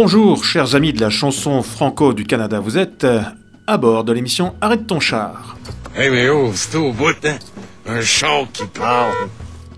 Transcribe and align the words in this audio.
Bonjour, 0.00 0.44
chers 0.44 0.76
amis 0.76 0.92
de 0.92 1.00
la 1.00 1.10
chanson 1.10 1.60
franco 1.60 2.12
du 2.12 2.24
Canada, 2.24 2.60
vous 2.60 2.78
êtes 2.78 3.02
euh, 3.02 3.20
à 3.66 3.78
bord 3.78 4.04
de 4.04 4.12
l'émission 4.12 4.54
Arrête 4.60 4.86
ton 4.86 5.00
char. 5.00 5.56
Hey, 5.96 6.08
mais 6.08 6.28
oh, 6.28 6.52
c'est 6.54 6.76
au 6.76 6.92
bout, 6.92 7.16
hein? 7.24 7.38
Un 7.84 8.00
char 8.00 8.44
qui 8.52 8.64
parle. 8.66 9.12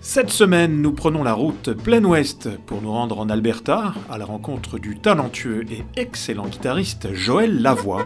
Cette 0.03 0.29
semaine, 0.29 0.83
nous 0.83 0.93
prenons 0.93 1.23
la 1.23 1.33
route 1.33 1.73
plein 1.73 2.05
ouest 2.05 2.51
pour 2.67 2.83
nous 2.83 2.93
rendre 2.93 3.19
en 3.19 3.31
Alberta 3.31 3.95
à 4.11 4.19
la 4.19 4.27
rencontre 4.27 4.79
du 4.79 4.99
talentueux 4.99 5.65
et 5.71 5.87
excellent 5.97 6.49
guitariste 6.49 7.15
Joël 7.15 7.63
Lavoie. 7.63 8.05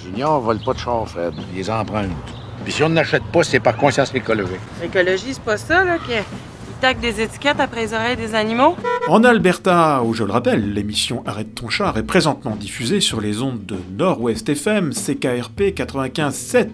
Junior 0.00 0.40
vole 0.40 0.60
pas 0.60 0.74
de 0.74 0.78
char, 0.78 1.08
Fred. 1.08 1.34
Il 1.50 1.58
les 1.58 1.68
emprunte. 1.68 2.12
Puis 2.62 2.72
si 2.72 2.84
on 2.84 2.88
n'achète 2.88 3.24
pas, 3.32 3.42
c'est 3.42 3.58
par 3.58 3.76
conscience 3.76 4.14
écologique. 4.14 4.60
L'écologie, 4.80 5.34
c'est 5.34 5.42
pas 5.42 5.56
ça, 5.56 5.82
là, 5.82 5.98
qui 5.98 6.12
tac 6.82 6.98
des 6.98 7.20
étiquettes 7.20 7.60
après 7.60 7.82
les 7.82 7.94
oreilles 7.94 8.16
des 8.16 8.34
animaux? 8.34 8.74
En 9.06 9.22
Alberta, 9.22 10.02
où 10.02 10.14
je 10.14 10.24
le 10.24 10.32
rappelle, 10.32 10.74
l'émission 10.74 11.22
Arrête 11.26 11.54
ton 11.54 11.68
char 11.68 11.96
est 11.96 12.02
présentement 12.02 12.56
diffusée 12.56 13.00
sur 13.00 13.20
les 13.20 13.40
ondes 13.40 13.64
de 13.64 13.76
Nord-Ouest 13.96 14.48
FM, 14.48 14.90
CKRP 14.90 15.76
95.7. 15.76 16.66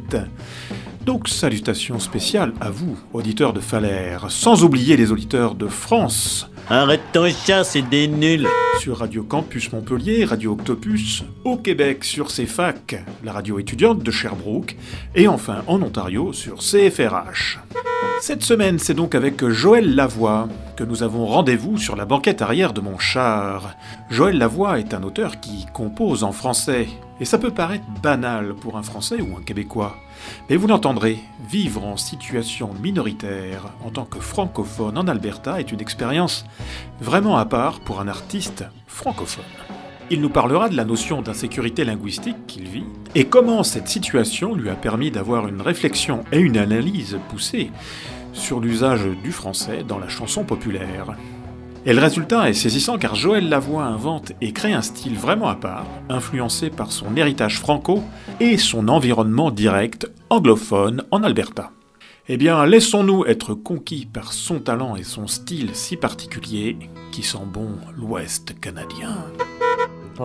Donc 1.04 1.28
salutations 1.28 1.98
spéciales 1.98 2.54
à 2.58 2.70
vous, 2.70 2.96
auditeurs 3.12 3.52
de 3.52 3.60
Falaire, 3.60 4.30
sans 4.30 4.64
oublier 4.64 4.96
les 4.96 5.12
auditeurs 5.12 5.54
de 5.54 5.66
France. 5.66 6.50
Arrête 6.70 7.02
ton 7.12 7.28
chat, 7.28 7.64
c'est 7.64 7.82
des 7.82 8.08
nuls. 8.08 8.48
Sur 8.80 9.00
Radio 9.00 9.22
Campus 9.24 9.70
Montpellier, 9.72 10.24
Radio 10.24 10.52
Octopus, 10.52 11.22
au 11.44 11.58
Québec 11.58 12.02
sur 12.04 12.28
CFAC, 12.28 13.04
la 13.22 13.32
radio 13.32 13.58
étudiante 13.58 14.02
de 14.02 14.10
Sherbrooke, 14.10 14.74
et 15.14 15.28
enfin 15.28 15.64
en 15.66 15.82
Ontario 15.82 16.32
sur 16.32 16.60
CFRH. 16.60 17.58
Cette 18.20 18.42
semaine, 18.42 18.78
c'est 18.78 18.94
donc 18.94 19.14
avec 19.14 19.46
Joël 19.48 19.94
Lavoie 19.94 20.48
que 20.76 20.84
nous 20.84 21.02
avons 21.02 21.24
rendez-vous 21.24 21.78
sur 21.78 21.96
la 21.96 22.04
banquette 22.04 22.42
arrière 22.42 22.72
de 22.72 22.80
mon 22.80 22.98
char. 22.98 23.74
Joël 24.10 24.36
Lavoie 24.36 24.78
est 24.78 24.92
un 24.92 25.02
auteur 25.02 25.40
qui 25.40 25.66
compose 25.72 26.24
en 26.24 26.32
français, 26.32 26.88
et 27.20 27.24
ça 27.24 27.38
peut 27.38 27.52
paraître 27.52 27.86
banal 28.02 28.54
pour 28.54 28.76
un 28.76 28.82
Français 28.82 29.20
ou 29.20 29.36
un 29.36 29.42
Québécois. 29.42 29.96
Mais 30.50 30.56
vous 30.56 30.66
l'entendrez, 30.66 31.20
vivre 31.48 31.84
en 31.84 31.96
situation 31.96 32.70
minoritaire 32.82 33.72
en 33.84 33.90
tant 33.90 34.04
que 34.04 34.20
francophone 34.20 34.98
en 34.98 35.08
Alberta 35.08 35.58
est 35.58 35.72
une 35.72 35.80
expérience 35.80 36.44
vraiment 37.00 37.38
à 37.38 37.46
part 37.46 37.80
pour 37.80 38.00
un 38.00 38.08
artiste 38.08 38.64
francophone. 38.86 39.44
Il 40.10 40.22
nous 40.22 40.30
parlera 40.30 40.70
de 40.70 40.76
la 40.76 40.86
notion 40.86 41.20
d'insécurité 41.20 41.84
linguistique 41.84 42.46
qu'il 42.46 42.66
vit 42.66 42.86
et 43.14 43.26
comment 43.26 43.62
cette 43.62 43.88
situation 43.88 44.54
lui 44.54 44.70
a 44.70 44.74
permis 44.74 45.10
d'avoir 45.10 45.48
une 45.48 45.60
réflexion 45.60 46.24
et 46.32 46.38
une 46.38 46.56
analyse 46.56 47.18
poussée 47.28 47.70
sur 48.32 48.60
l'usage 48.60 49.06
du 49.22 49.32
français 49.32 49.84
dans 49.86 49.98
la 49.98 50.08
chanson 50.08 50.44
populaire. 50.44 51.14
Et 51.84 51.92
le 51.92 52.00
résultat 52.00 52.48
est 52.48 52.54
saisissant 52.54 52.96
car 52.96 53.14
Joël 53.16 53.50
Lavoie 53.50 53.84
invente 53.84 54.32
et 54.40 54.52
crée 54.52 54.72
un 54.72 54.80
style 54.80 55.14
vraiment 55.14 55.48
à 55.48 55.56
part, 55.56 55.86
influencé 56.08 56.70
par 56.70 56.90
son 56.90 57.14
héritage 57.14 57.58
franco 57.58 58.02
et 58.40 58.56
son 58.56 58.88
environnement 58.88 59.50
direct 59.50 60.10
anglophone 60.30 61.04
en 61.10 61.22
Alberta. 61.22 61.70
Eh 62.30 62.38
bien, 62.38 62.64
laissons-nous 62.64 63.26
être 63.26 63.54
conquis 63.54 64.06
par 64.06 64.32
son 64.32 64.60
talent 64.60 64.96
et 64.96 65.04
son 65.04 65.26
style 65.26 65.70
si 65.74 65.96
particulier 65.96 66.78
qui 67.12 67.22
sent 67.22 67.38
bon 67.46 67.70
l'Ouest 67.96 68.58
canadien. 68.60 69.24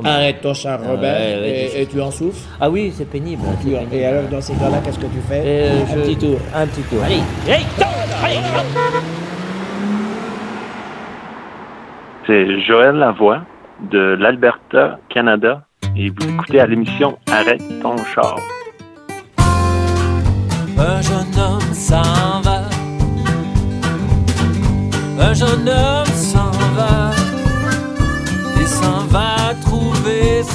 Arrête 0.03 0.41
ton 0.41 0.53
char, 0.53 0.79
Robert, 0.81 1.13
Ouais, 1.15 1.69
et, 1.75 1.81
et 1.81 1.85
tu 1.85 2.01
en 2.01 2.09
souffres. 2.11 2.47
Ah 2.59 2.69
oui, 2.69 2.91
c'est 2.95 3.05
pénible. 3.09 3.41
c'est 3.61 3.69
pénible. 3.69 3.93
Et 3.93 4.05
alors, 4.05 4.23
dans 4.29 4.41
ces 4.41 4.53
cas-là, 4.53 4.77
qu'est-ce 4.83 4.99
que 4.99 5.05
tu 5.05 5.19
fais 5.27 5.41
Euh, 5.45 5.83
Un 5.83 5.95
je- 5.95 5.99
petit 6.01 6.17
tour. 6.17 6.39
Un 6.55 6.67
petit 6.67 6.81
tour. 6.83 7.03
Allez, 7.03 7.15
hey, 7.47 7.63
allez, 8.23 8.37
C'est 12.25 12.61
Joël 12.61 12.95
Lavoie 12.95 13.41
de 13.91 14.15
l'Alberta, 14.19 14.97
Canada, 15.09 15.63
et 15.95 16.09
vous 16.09 16.29
écoutez 16.29 16.59
à 16.59 16.65
l'émission 16.67 17.17
Arrête 17.31 17.61
ton 17.81 17.97
char. 17.97 18.37
Un 20.77 21.01
jeune 21.01 21.37
homme 21.37 21.73
s'en 21.73 22.41
va. 22.41 22.61
Un 25.19 25.33
jeune 25.33 25.67
homme 25.69 26.05
s'en 26.07 26.51
va. 26.75 27.11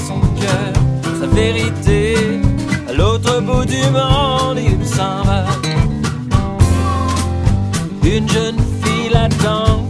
Son 0.06 0.20
cœur, 0.40 0.72
sa 1.20 1.26
vérité. 1.26 2.40
À 2.88 2.92
l'autre 2.92 3.40
bout 3.40 3.64
du 3.64 3.82
monde, 3.90 4.58
il 4.58 4.86
s'en 4.86 5.22
va. 5.24 5.44
Une 8.04 8.28
jeune 8.28 8.58
fille 8.82 9.10
l'attend. 9.10 9.84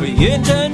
Oui, 0.00 0.14
une 0.18 0.44
jeune 0.44 0.71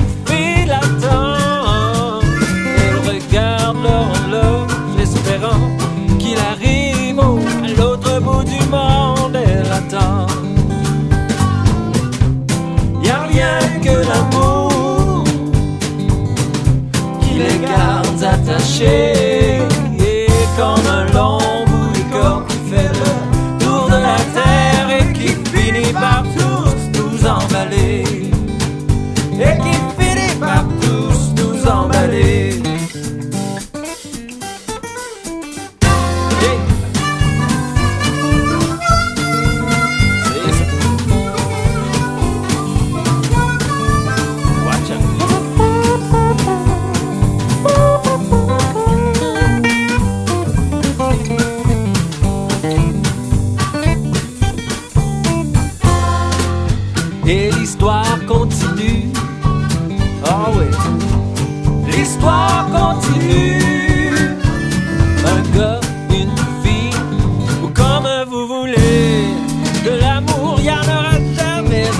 garde 18.58 19.17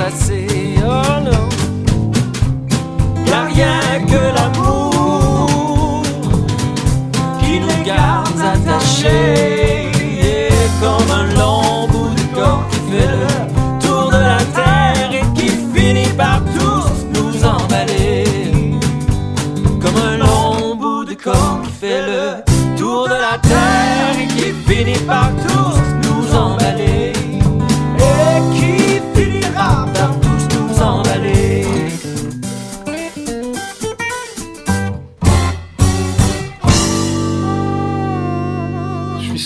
assez. 0.08 0.46
Oh 0.82 1.20
non. 1.28 1.48
Y 3.26 3.30
a 3.30 3.44
rien 3.44 3.80
que 4.10 4.20
l'amour 4.36 6.02
qui 7.40 7.60
nous 7.60 7.84
garde 7.84 8.40
attachés. 8.54 9.90
Et 10.30 10.48
comme 10.80 11.10
un 11.20 11.26
long 11.38 11.86
bout 11.92 12.14
de 12.20 12.26
corps 12.34 12.64
qui 12.70 12.80
fait 12.90 13.10
le 13.16 13.26
tour 13.84 14.10
de 14.10 14.20
la 14.30 14.42
terre 14.58 15.10
et 15.20 15.26
qui 15.38 15.48
finit 15.74 16.12
par 16.16 16.40
tous 16.56 16.96
nous 17.14 17.34
emballer. 17.44 18.24
Comme 19.82 19.98
un 20.10 20.16
long 20.24 20.74
bout 20.76 21.04
de 21.04 21.14
corps 21.14 21.60
qui 21.64 21.72
fait 21.82 22.02
le 22.10 22.22
tour 22.78 23.08
de 23.08 23.18
la 23.26 23.36
terre 23.52 24.14
et 24.22 24.26
qui 24.34 24.48
finit 24.66 25.04
par 25.06 25.30
tous 25.42 25.47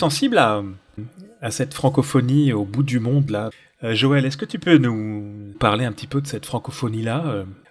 sensible 0.03 0.37
à, 0.39 1.51
cette 1.51 1.75
francophonie 1.75 2.53
au 2.53 2.65
bout 2.65 2.83
du 2.83 2.99
monde 2.99 3.31
là. 3.31 3.51
Euh, 3.85 3.95
Joël, 3.95 4.25
est-ce 4.25 4.37
que 4.37 4.45
tu 4.45 4.59
peux 4.59 4.79
nous 4.79 5.55
parler 5.61 5.85
un 5.85 5.93
petit 5.93 6.09
peu 6.09 6.21
de 6.21 6.27
cette 6.27 6.45
francophonie 6.45 7.03
là 7.03 7.23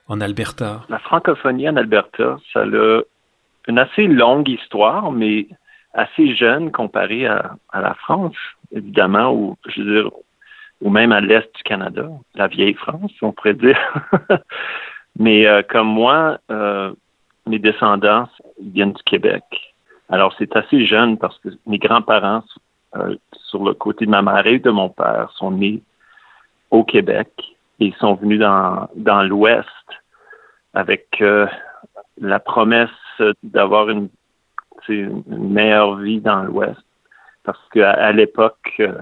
en 0.07 0.21
Alberta? 0.21 0.83
La 0.87 0.99
francophonie 0.99 1.67
en 1.67 1.75
Alberta, 1.75 2.37
ça 2.53 2.61
a 2.61 3.01
une 3.67 3.79
assez 3.79 4.07
longue 4.07 4.47
histoire, 4.47 5.11
mais 5.11 5.47
assez 5.93 6.33
jeune 6.33 6.71
comparée 6.71 7.27
à, 7.27 7.57
la 7.73 7.95
France, 7.95 8.37
évidemment, 8.71 9.33
ou 9.33 10.89
même 10.89 11.11
à 11.11 11.19
l'est 11.19 11.53
du 11.53 11.63
Canada, 11.63 12.07
la 12.35 12.47
vieille 12.47 12.75
France, 12.75 13.11
on 13.21 13.33
pourrait 13.33 13.55
dire. 13.55 13.77
mais 15.19 15.47
euh, 15.47 15.63
comme 15.67 15.87
moi, 15.87 16.37
euh, 16.49 16.93
mes 17.45 17.59
descendants 17.59 18.29
viennent 18.61 18.93
du 18.93 19.03
Québec. 19.03 19.43
Alors 20.11 20.35
c'est 20.37 20.55
assez 20.57 20.85
jeune 20.85 21.17
parce 21.17 21.39
que 21.39 21.49
mes 21.65 21.79
grands-parents, 21.79 22.43
euh, 22.97 23.15
sur 23.45 23.63
le 23.63 23.73
côté 23.73 24.05
de 24.05 24.11
ma 24.11 24.21
mère 24.21 24.45
et 24.45 24.59
de 24.59 24.69
mon 24.69 24.89
père, 24.89 25.31
sont 25.35 25.51
nés 25.51 25.81
au 26.69 26.83
Québec 26.83 27.31
et 27.79 27.85
ils 27.87 27.95
sont 27.95 28.15
venus 28.15 28.39
dans, 28.39 28.89
dans 28.95 29.23
l'Ouest 29.23 29.67
avec 30.73 31.07
euh, 31.21 31.47
la 32.19 32.39
promesse 32.39 32.89
d'avoir 33.41 33.89
une, 33.89 34.09
une 34.89 35.23
meilleure 35.27 35.95
vie 35.95 36.19
dans 36.19 36.43
l'Ouest. 36.43 36.81
Parce 37.43 37.59
qu'à 37.73 37.91
à, 37.91 38.11
l'époque, 38.11 38.75
euh, 38.81 38.99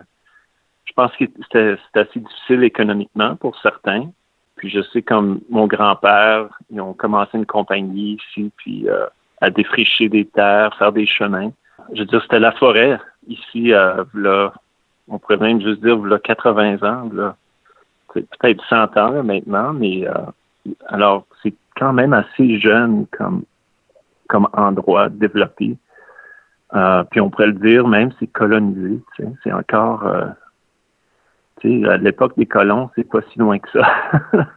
je 0.85 0.93
pense 0.93 1.11
que 1.17 1.25
c'était 1.43 1.75
assez 1.93 2.19
difficile 2.19 2.63
économiquement 2.63 3.35
pour 3.35 3.59
certains. 3.61 4.11
Puis 4.55 4.69
je 4.69 4.81
sais 4.93 5.01
comme 5.01 5.41
mon 5.49 5.65
grand-père, 5.65 6.49
ils 6.69 6.81
ont 6.81 6.93
commencé 6.93 7.31
une 7.37 7.45
compagnie 7.45 8.17
ici, 8.17 8.51
puis 8.57 8.87
euh, 8.87 9.07
à 9.41 9.49
défricher 9.49 10.09
des 10.09 10.25
terres, 10.25 10.75
faire 10.77 10.91
des 10.91 11.05
chemins. 11.05 11.51
Je 11.93 11.99
veux 11.99 12.05
dire, 12.05 12.21
c'était 12.21 12.39
la 12.39 12.51
forêt 12.51 12.99
ici, 13.27 13.73
euh, 13.73 14.03
là, 14.13 14.53
on 15.07 15.17
pourrait 15.19 15.37
même 15.37 15.61
juste 15.61 15.81
dire, 15.81 15.97
là, 15.97 16.19
80 16.19 16.83
ans, 16.83 17.09
là. 17.13 17.35
C'est 18.13 18.27
peut-être 18.37 18.63
100 18.67 18.97
ans 18.97 19.09
là, 19.11 19.23
maintenant, 19.23 19.71
mais 19.71 20.07
euh, 20.07 20.13
alors 20.87 21.25
c'est 21.43 21.53
quand 21.75 21.93
même 21.93 22.13
assez 22.13 22.59
jeune 22.59 23.05
comme 23.11 23.43
comme 24.27 24.47
endroit 24.53 25.09
développé. 25.09 25.77
Euh, 26.75 27.03
puis 27.03 27.19
on 27.19 27.29
pourrait 27.29 27.47
le 27.47 27.53
dire 27.53 27.87
même, 27.87 28.11
c'est 28.19 28.27
colonisé. 28.27 29.01
tu 29.15 29.23
sais. 29.23 29.29
C'est 29.43 29.51
encore, 29.51 30.05
euh, 30.05 30.27
tu 31.59 31.81
sais, 31.81 31.89
à 31.89 31.97
l'époque 31.97 32.37
des 32.37 32.45
colons, 32.45 32.89
c'est 32.95 33.09
pas 33.09 33.21
si 33.31 33.39
loin 33.39 33.57
que 33.57 33.69
ça. 33.71 33.87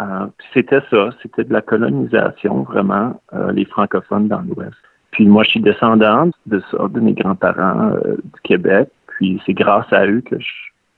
Euh, 0.00 0.26
c'était 0.54 0.82
ça, 0.90 1.10
c'était 1.22 1.44
de 1.44 1.52
la 1.52 1.62
colonisation 1.62 2.62
vraiment, 2.62 3.20
euh, 3.34 3.50
les 3.52 3.64
francophones 3.64 4.28
dans 4.28 4.42
l'Ouest. 4.42 4.76
Puis 5.10 5.26
moi, 5.26 5.42
je 5.42 5.50
suis 5.50 5.60
descendante 5.60 6.34
de 6.46 6.62
ça, 6.70 6.86
de 6.88 7.00
mes 7.00 7.14
grands-parents 7.14 7.92
euh, 7.92 8.16
du 8.16 8.40
Québec. 8.44 8.88
Puis 9.06 9.40
c'est 9.44 9.54
grâce 9.54 9.92
à 9.92 10.06
eux 10.06 10.20
que 10.20 10.38
je, 10.38 10.46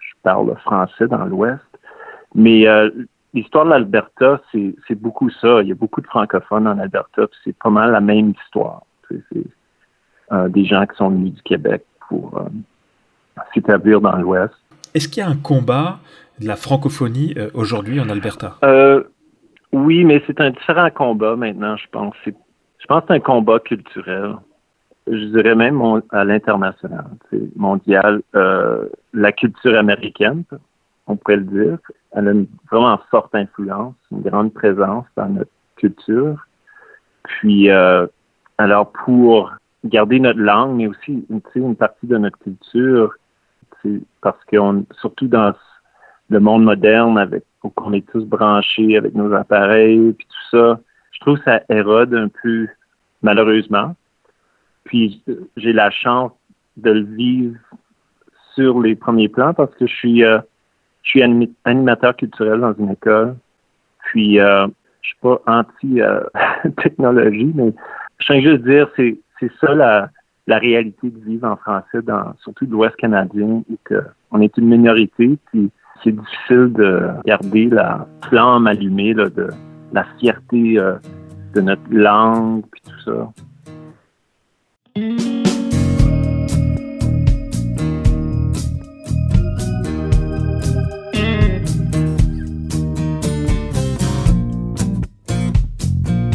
je 0.00 0.14
parle 0.22 0.54
français 0.58 1.06
dans 1.06 1.24
l'Ouest. 1.24 1.62
Mais 2.34 2.64
l'histoire 3.34 3.64
de 3.64 3.70
l'Alberta, 3.70 4.40
c'est 4.52 4.94
beaucoup 4.94 5.30
ça. 5.30 5.62
Il 5.62 5.68
y 5.68 5.72
a 5.72 5.74
beaucoup 5.74 6.00
de 6.00 6.06
francophones 6.06 6.68
en 6.68 6.78
Alberta, 6.78 7.26
puis 7.26 7.40
c'est 7.42 7.56
pas 7.56 7.70
mal 7.70 7.90
la 7.90 8.00
même 8.00 8.34
histoire. 8.44 8.82
C'est 9.10 9.18
des 10.50 10.64
gens 10.64 10.86
qui 10.86 10.96
sont 10.96 11.10
venus 11.10 11.34
du 11.34 11.42
Québec 11.42 11.82
pour 12.08 12.40
s'établir 13.52 14.00
dans 14.00 14.16
l'Ouest. 14.16 14.54
Est-ce 14.94 15.08
qu'il 15.08 15.24
y 15.24 15.26
a 15.26 15.28
un 15.28 15.36
combat 15.36 15.98
de 16.40 16.46
la 16.46 16.56
francophonie 16.56 17.34
euh, 17.36 17.50
aujourd'hui 17.54 18.00
en 18.00 18.08
Alberta? 18.08 18.56
Euh, 18.64 19.04
oui, 19.72 20.04
mais 20.04 20.22
c'est 20.26 20.40
un 20.40 20.50
différent 20.50 20.90
combat 20.90 21.36
maintenant, 21.36 21.76
je 21.76 21.86
pense. 21.92 22.14
Je 22.24 22.86
pense 22.88 23.02
que 23.02 23.06
c'est 23.08 23.14
un 23.14 23.20
combat 23.20 23.60
culturel. 23.60 24.36
Je 25.06 25.24
dirais 25.26 25.54
même 25.54 25.80
à 26.10 26.24
l'international, 26.24 27.04
mondial. 27.56 28.22
Euh, 28.34 28.88
la 29.12 29.32
culture 29.32 29.76
américaine, 29.78 30.44
on 31.06 31.16
pourrait 31.16 31.36
le 31.36 31.44
dire, 31.44 31.78
elle 32.12 32.28
a 32.28 32.32
une 32.32 32.46
vraiment 32.70 32.98
forte 33.10 33.34
influence, 33.34 33.94
une 34.10 34.22
grande 34.22 34.52
présence 34.52 35.04
dans 35.16 35.28
notre 35.28 35.50
culture. 35.76 36.46
Puis, 37.24 37.68
alors 38.58 38.92
pour 39.04 39.52
garder 39.84 40.20
notre 40.20 40.38
langue, 40.38 40.76
mais 40.76 40.86
aussi 40.86 41.24
une 41.54 41.76
partie 41.76 42.06
de 42.06 42.18
notre 42.18 42.38
culture, 42.38 43.14
parce 44.20 44.44
qu'on, 44.50 44.84
surtout 45.00 45.26
dans 45.26 45.54
le 46.30 46.40
monde 46.40 46.64
moderne, 46.64 47.18
avec 47.18 47.44
où 47.62 47.70
on 47.76 47.92
est 47.92 48.08
tous 48.10 48.24
branchés 48.24 48.96
avec 48.96 49.14
nos 49.14 49.32
appareils, 49.34 50.12
puis 50.12 50.26
tout 50.26 50.56
ça, 50.56 50.80
je 51.12 51.20
trouve 51.20 51.36
que 51.38 51.44
ça 51.44 51.60
érode 51.68 52.14
un 52.14 52.28
peu, 52.42 52.66
malheureusement. 53.22 53.94
Puis 54.84 55.22
euh, 55.28 55.46
j'ai 55.56 55.72
la 55.72 55.90
chance 55.90 56.32
de 56.76 56.90
le 56.92 57.02
vivre 57.02 57.56
sur 58.54 58.80
les 58.80 58.94
premiers 58.94 59.28
plans 59.28 59.52
parce 59.52 59.74
que 59.74 59.86
je 59.86 59.94
suis, 59.94 60.24
euh, 60.24 60.38
je 61.02 61.10
suis 61.10 61.22
animateur 61.64 62.16
culturel 62.16 62.60
dans 62.60 62.72
une 62.74 62.92
école. 62.92 63.36
Puis 64.04 64.40
euh, 64.40 64.66
je 65.02 65.08
suis 65.08 65.18
pas 65.20 65.42
anti-technologie, 65.46 67.52
mais 67.54 67.74
je 68.18 68.26
tiens 68.26 68.40
juste 68.40 68.62
dire, 68.62 68.88
c'est 68.96 69.18
c'est 69.38 69.52
ça 69.60 69.74
la, 69.74 70.08
la 70.46 70.58
réalité 70.58 71.10
de 71.10 71.18
vivre 71.24 71.46
en 71.48 71.56
français, 71.56 72.00
dans 72.02 72.34
surtout 72.42 72.66
l'Ouest 72.66 72.96
canadien, 72.96 73.46
où 73.46 73.64
que 73.84 74.02
on 74.30 74.40
est 74.40 74.56
une 74.58 74.68
minorité, 74.68 75.36
puis 75.46 75.70
c'est 76.02 76.12
difficile 76.12 76.72
de 76.72 77.08
garder 77.26 77.66
la 77.66 78.06
flamme 78.28 78.66
allumée 78.66 79.14
là, 79.14 79.28
de 79.28 79.48
la 79.92 80.04
fierté 80.18 80.78
euh, 80.78 80.94
de 81.54 81.60
notre 81.60 81.82
langue, 81.90 82.62
puis 82.70 82.82
tout 82.84 83.00
ça. 83.04 83.32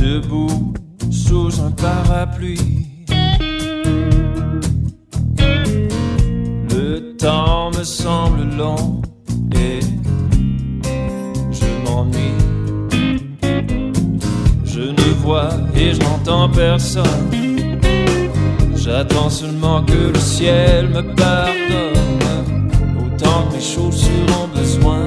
debout 0.05 0.73
sous 1.11 1.61
un 1.61 1.71
parapluie. 1.71 2.94
Personne. 16.75 17.31
J'attends 18.75 19.29
seulement 19.29 19.81
que 19.83 20.11
le 20.13 20.19
ciel 20.19 20.89
me 20.89 21.01
pardonne. 21.15 22.69
Autant 22.99 23.47
que 23.47 23.55
mes 23.55 23.61
chaussures 23.61 24.31
ont 24.41 24.49
besoin 24.59 25.03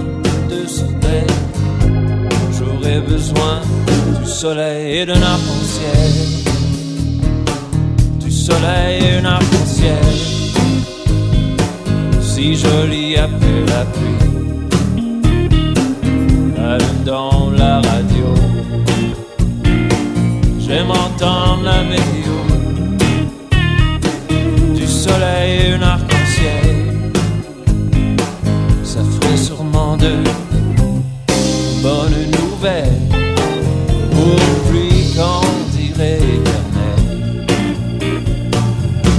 de 0.52 0.60
soleil. 0.66 1.32
J'aurais 2.56 3.00
besoin 3.00 3.60
du 4.20 4.26
soleil 4.26 4.98
et 5.00 5.06
d'un 5.06 5.22
arc-en-ciel. 5.34 6.12
Du 8.24 8.30
soleil 8.30 8.94
et 9.04 9.20
d'un 9.20 9.28
arc-en-ciel. 9.36 10.14
Si 12.22 12.56
joli 12.56 13.16
après 13.16 13.60
la 13.72 13.82
pluie. 13.92 14.20
Allume 16.70 17.02
dans 17.04 17.50
la 17.50 17.74
radio. 17.88 18.28
J'aime 20.58 20.90
entendre 21.18 21.64
la 21.64 21.82
météo. 21.82 22.36
Du 24.74 24.86
soleil 24.86 25.60
et 25.60 25.72
un 25.74 25.82
arc-en-ciel. 25.82 26.76
Ça 28.84 29.00
ferait 29.02 29.36
sûrement 29.36 29.96
de 29.96 30.12
bonnes 31.82 32.30
nouvelles 32.38 33.08
pour 34.12 34.40
pluie 34.68 35.14
qu'on 35.16 35.42
dirait. 35.76 36.20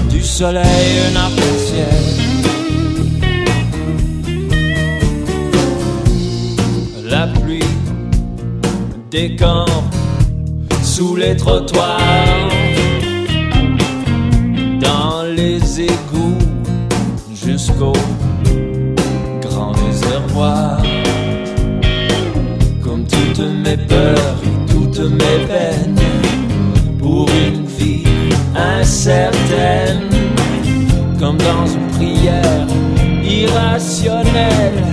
Du 0.09 0.21
soleil, 0.21 0.99
un 1.11 1.15
arc-en-ciel. 1.17 2.03
La 7.09 7.27
pluie 7.27 7.63
décampe 9.11 9.78
sous 10.99 11.15
les 11.15 11.33
trottoirs, 11.33 11.97
dans 14.81 15.23
les 15.33 15.79
égouts 15.79 16.43
jusqu'au 17.33 17.93
grand 19.41 19.71
réservoir 19.85 20.81
comme 22.83 23.05
toutes 23.05 23.47
mes 23.63 23.77
peurs 23.77 24.35
et 24.43 24.73
toutes 24.73 24.99
mes 24.99 25.39
peines 25.47 25.95
pour 26.99 27.29
une 27.29 27.65
vie 27.65 28.03
incertaine. 28.53 30.09
Comme 31.17 31.37
dans 31.37 31.65
une 31.65 31.87
prière 31.97 32.67
irrationnelle 33.23 34.83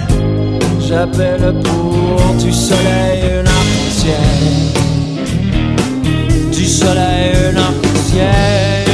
j'appelle 0.78 1.52
pour 1.64 2.34
du 2.38 2.52
soleil 2.52 3.26
du 4.06 4.65
soleil 6.86 7.32
un 7.50 7.56
arc-en-ciel. 7.68 8.86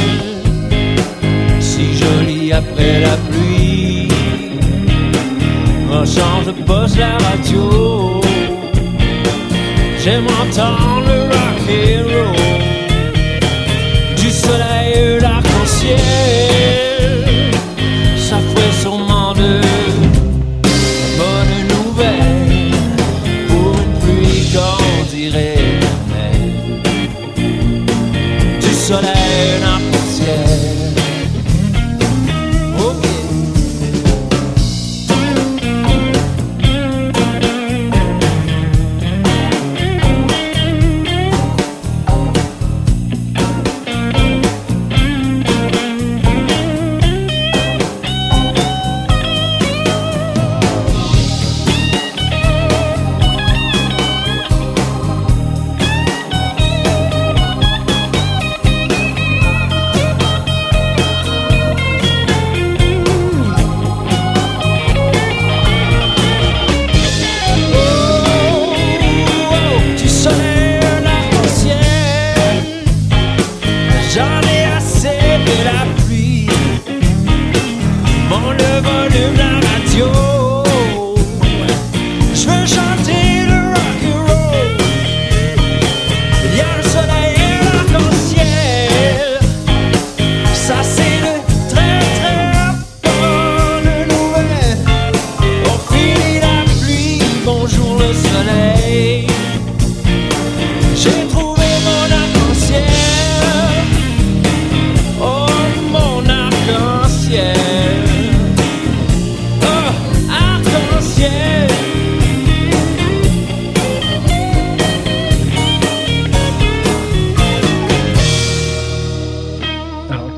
Si 1.59 1.85
joli 2.01 2.51
après 2.51 2.95
la 3.07 3.15
pluie 3.27 4.07
un 5.99 6.05
change 6.05 6.45
de 6.47 6.55
poste 6.67 6.97
la 6.97 7.13
radio. 7.27 8.21
J'aime 10.03 10.27
entendre 10.43 11.03
le 11.09 11.19
rock 11.33 11.59
roll. 12.09 12.35
Du 14.17 14.29
soleil, 14.29 15.19
l'arc-en-ciel 15.21 16.42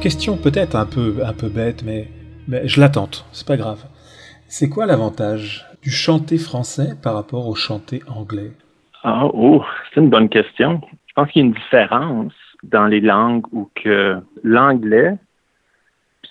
question 0.06 0.38
peut-être 0.38 0.76
un 0.76 0.86
peu, 0.86 1.16
un 1.26 1.34
peu 1.34 1.50
bête, 1.50 1.82
mais, 1.84 2.08
mais 2.48 2.68
je 2.68 2.80
la 2.80 2.90
tente, 2.90 3.26
c'est 3.32 3.48
pas 3.48 3.58
grave. 3.58 3.84
C'est 4.48 4.70
quoi 4.70 4.86
l'avantage 4.86 5.66
du 5.82 5.90
chanté 5.90 6.38
français 6.38 6.90
par 7.02 7.16
rapport 7.16 7.48
au 7.48 7.56
chanté 7.56 8.04
anglais? 8.08 8.52
Ah, 9.04 9.26
oh, 9.34 9.64
c'est 9.90 10.02
une 10.02 10.12
bonne 10.12 10.30
question. 10.30 10.80
Je 11.08 11.14
pense 11.16 11.32
qu'il 11.32 11.42
y 11.42 11.46
a 11.46 11.48
une 11.48 11.54
différence 11.56 12.34
dans 12.62 12.86
les 12.86 13.02
langues 13.02 13.46
où 13.52 13.68
que 13.74 14.18
l'anglais, 14.44 15.18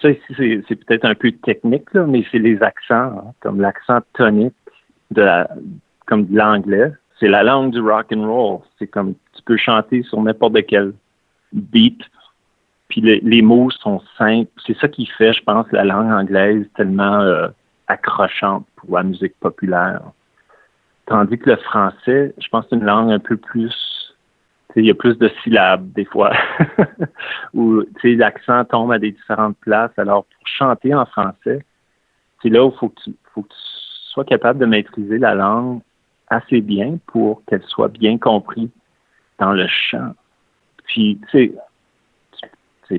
ça 0.00 0.10
ici 0.10 0.62
c'est 0.68 0.76
peut-être 0.76 1.04
un 1.04 1.16
peu 1.16 1.32
technique, 1.32 1.92
là, 1.94 2.06
mais 2.06 2.24
c'est 2.30 2.38
les 2.38 2.62
accents, 2.62 2.94
hein, 2.94 3.32
comme 3.40 3.60
l'accent 3.60 3.98
tonique 4.12 4.54
de 5.10 5.26
comme 6.06 6.26
de 6.26 6.36
l'anglais. 6.36 6.92
C'est 7.18 7.26
la 7.26 7.42
langue 7.42 7.72
du 7.72 7.80
rock 7.80 8.06
and 8.14 8.24
roll. 8.24 8.60
C'est 8.78 8.86
comme 8.86 9.14
tu 9.36 9.42
peux 9.44 9.56
chanter 9.56 10.04
sur 10.04 10.22
n'importe 10.22 10.64
quel 10.68 10.92
beat. 11.52 12.00
Les, 13.00 13.42
mots 13.42 13.70
sont 13.70 14.00
simples. 14.18 14.50
C'est 14.66 14.76
ça 14.78 14.88
qui 14.88 15.06
fait, 15.06 15.32
je 15.32 15.42
pense, 15.42 15.66
la 15.72 15.84
langue 15.84 16.10
anglaise 16.10 16.66
tellement 16.76 17.20
euh, 17.20 17.48
accrochante 17.88 18.66
pour 18.76 18.96
la 18.96 19.02
musique 19.02 19.38
populaire. 19.40 20.00
Tandis 21.06 21.38
que 21.38 21.50
le 21.50 21.56
français, 21.56 22.34
je 22.38 22.48
pense 22.48 22.66
c'est 22.70 22.76
une 22.76 22.84
langue 22.84 23.10
un 23.10 23.18
peu 23.18 23.36
plus 23.36 24.04
il 24.76 24.86
y 24.86 24.90
a 24.90 24.94
plus 24.94 25.16
de 25.18 25.30
syllabes 25.42 25.92
des 25.92 26.04
fois, 26.04 26.32
où 27.54 27.82
l'accent 28.02 28.64
tombe 28.64 28.92
à 28.92 28.98
des 28.98 29.12
différentes 29.12 29.56
places. 29.58 29.92
Alors, 29.96 30.24
pour 30.24 30.46
chanter 30.46 30.94
en 30.94 31.06
français, 31.06 31.64
c'est 32.42 32.48
là 32.48 32.64
où 32.64 32.70
il 32.70 32.78
faut 32.78 32.88
que 32.88 33.00
tu 33.04 33.14
sois 34.10 34.24
capable 34.24 34.58
de 34.58 34.66
maîtriser 34.66 35.18
la 35.18 35.34
langue 35.34 35.80
assez 36.28 36.60
bien 36.60 36.98
pour 37.06 37.42
qu'elle 37.44 37.62
soit 37.62 37.88
bien 37.88 38.18
comprise 38.18 38.70
dans 39.38 39.52
le 39.52 39.66
chant. 39.68 40.14
Puis, 40.86 41.18
tu 41.30 41.48
sais, 41.48 41.52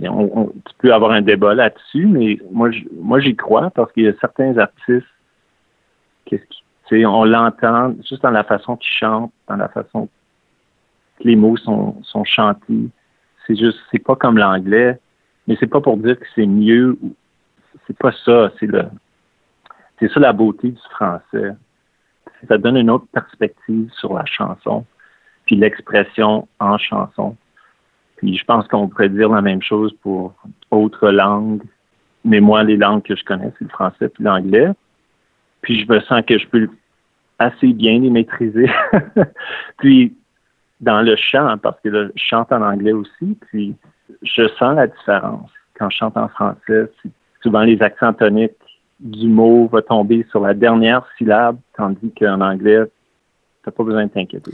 on, 0.08 0.48
tu 0.48 0.74
peux 0.80 0.94
avoir 0.94 1.12
un 1.12 1.22
débat 1.22 1.54
là-dessus, 1.54 2.06
mais 2.06 2.38
moi, 2.52 3.20
j'y 3.20 3.36
crois 3.36 3.70
parce 3.72 3.92
qu'il 3.92 4.04
y 4.04 4.08
a 4.08 4.14
certains 4.20 4.58
artistes, 4.58 5.06
on 6.92 7.25
l'entend 7.25 7.94
juste 8.08 8.22
dans 8.22 8.32
la 8.32 8.44
façon 8.44 8.78
qu'ils 8.78 8.94
chantent, 8.94 9.34
dans 9.48 9.56
la 9.56 9.68
façon 9.70 10.08
que 11.18 11.24
les 11.24 11.36
mots 11.36 11.58
sont, 11.58 12.02
sont 12.04 12.24
chantés. 12.24 12.90
C'est 13.46 13.56
juste, 13.56 13.80
c'est 13.92 14.00
pas 14.00 14.16
comme 14.16 14.38
l'anglais, 14.38 15.00
mais 15.48 15.56
c'est 15.60 15.68
pas 15.68 15.82
pour 15.82 15.98
dire 15.98 16.20
que 16.20 16.25
c'est 16.36 16.46
mieux. 16.46 16.98
C'est 17.88 17.98
pas 17.98 18.12
ça. 18.25 18.52
C'est 18.60 18.68
le, 18.68 18.86
c'est 20.00 20.12
ça 20.12 20.20
la 20.20 20.34
beauté 20.34 20.70
du 20.70 20.82
français. 20.92 21.56
Ça 22.48 22.58
donne 22.58 22.78
une 22.78 22.90
autre 22.90 23.08
perspective 23.12 23.90
sur 23.94 24.14
la 24.14 24.25
chanson, 24.25 24.86
puis 25.46 25.56
l'expression 25.56 26.48
en 26.60 26.78
chanson. 26.78 27.36
Puis 28.18 28.38
je 28.38 28.46
pense 28.46 28.68
qu'on 28.68 28.88
pourrait 28.88 29.10
dire 29.10 29.30
la 29.30 29.42
même 29.42 29.62
chose 29.62 29.94
pour 30.02 30.34
autres 30.72 31.10
langues. 31.10 31.64
Mais 32.24 32.40
moi, 32.40 32.64
les 32.64 32.78
langues 32.78 33.04
que 33.04 33.16
je 33.16 33.24
connais, 33.24 33.52
c'est 33.58 33.66
le 33.66 33.70
français 33.70 34.10
puis 34.10 34.24
l'anglais. 34.24 34.70
Puis 35.62 35.82
je 35.82 35.92
me 35.92 36.00
sens 36.02 36.22
que 36.28 36.38
je 36.38 36.48
peux 36.48 36.70
assez 37.40 37.74
bien 37.74 38.00
les 38.00 38.10
maîtriser. 38.10 38.70
puis 39.78 40.16
dans 40.82 41.02
le 41.02 41.16
chant, 41.16 41.58
parce 41.58 41.80
que 41.82 41.92
je 41.92 42.12
chante 42.16 42.52
en 42.52 42.62
anglais 42.62 42.94
aussi, 42.94 43.38
puis 43.50 43.76
je 44.22 44.48
sens 44.60 44.76
la 44.76 44.88
différence. 44.88 45.50
Quand 45.78 45.90
je 45.90 45.98
chante 45.98 46.18
en 46.18 46.28
français, 46.30 46.92
souvent 47.42 47.62
les 47.62 47.82
accents 47.82 48.14
toniques 48.14 48.54
du 49.00 49.28
mot 49.28 49.68
va 49.68 49.82
tomber 49.82 50.26
sur 50.32 50.42
la 50.42 50.54
dernière 50.54 51.06
syllabe, 51.18 51.58
tandis 51.76 52.12
qu'en 52.18 52.42
anglais, 52.42 52.84
t'as 53.66 53.72
pas 53.72 53.84
besoin 53.84 54.06
de 54.06 54.12
t'inquiéter. 54.12 54.52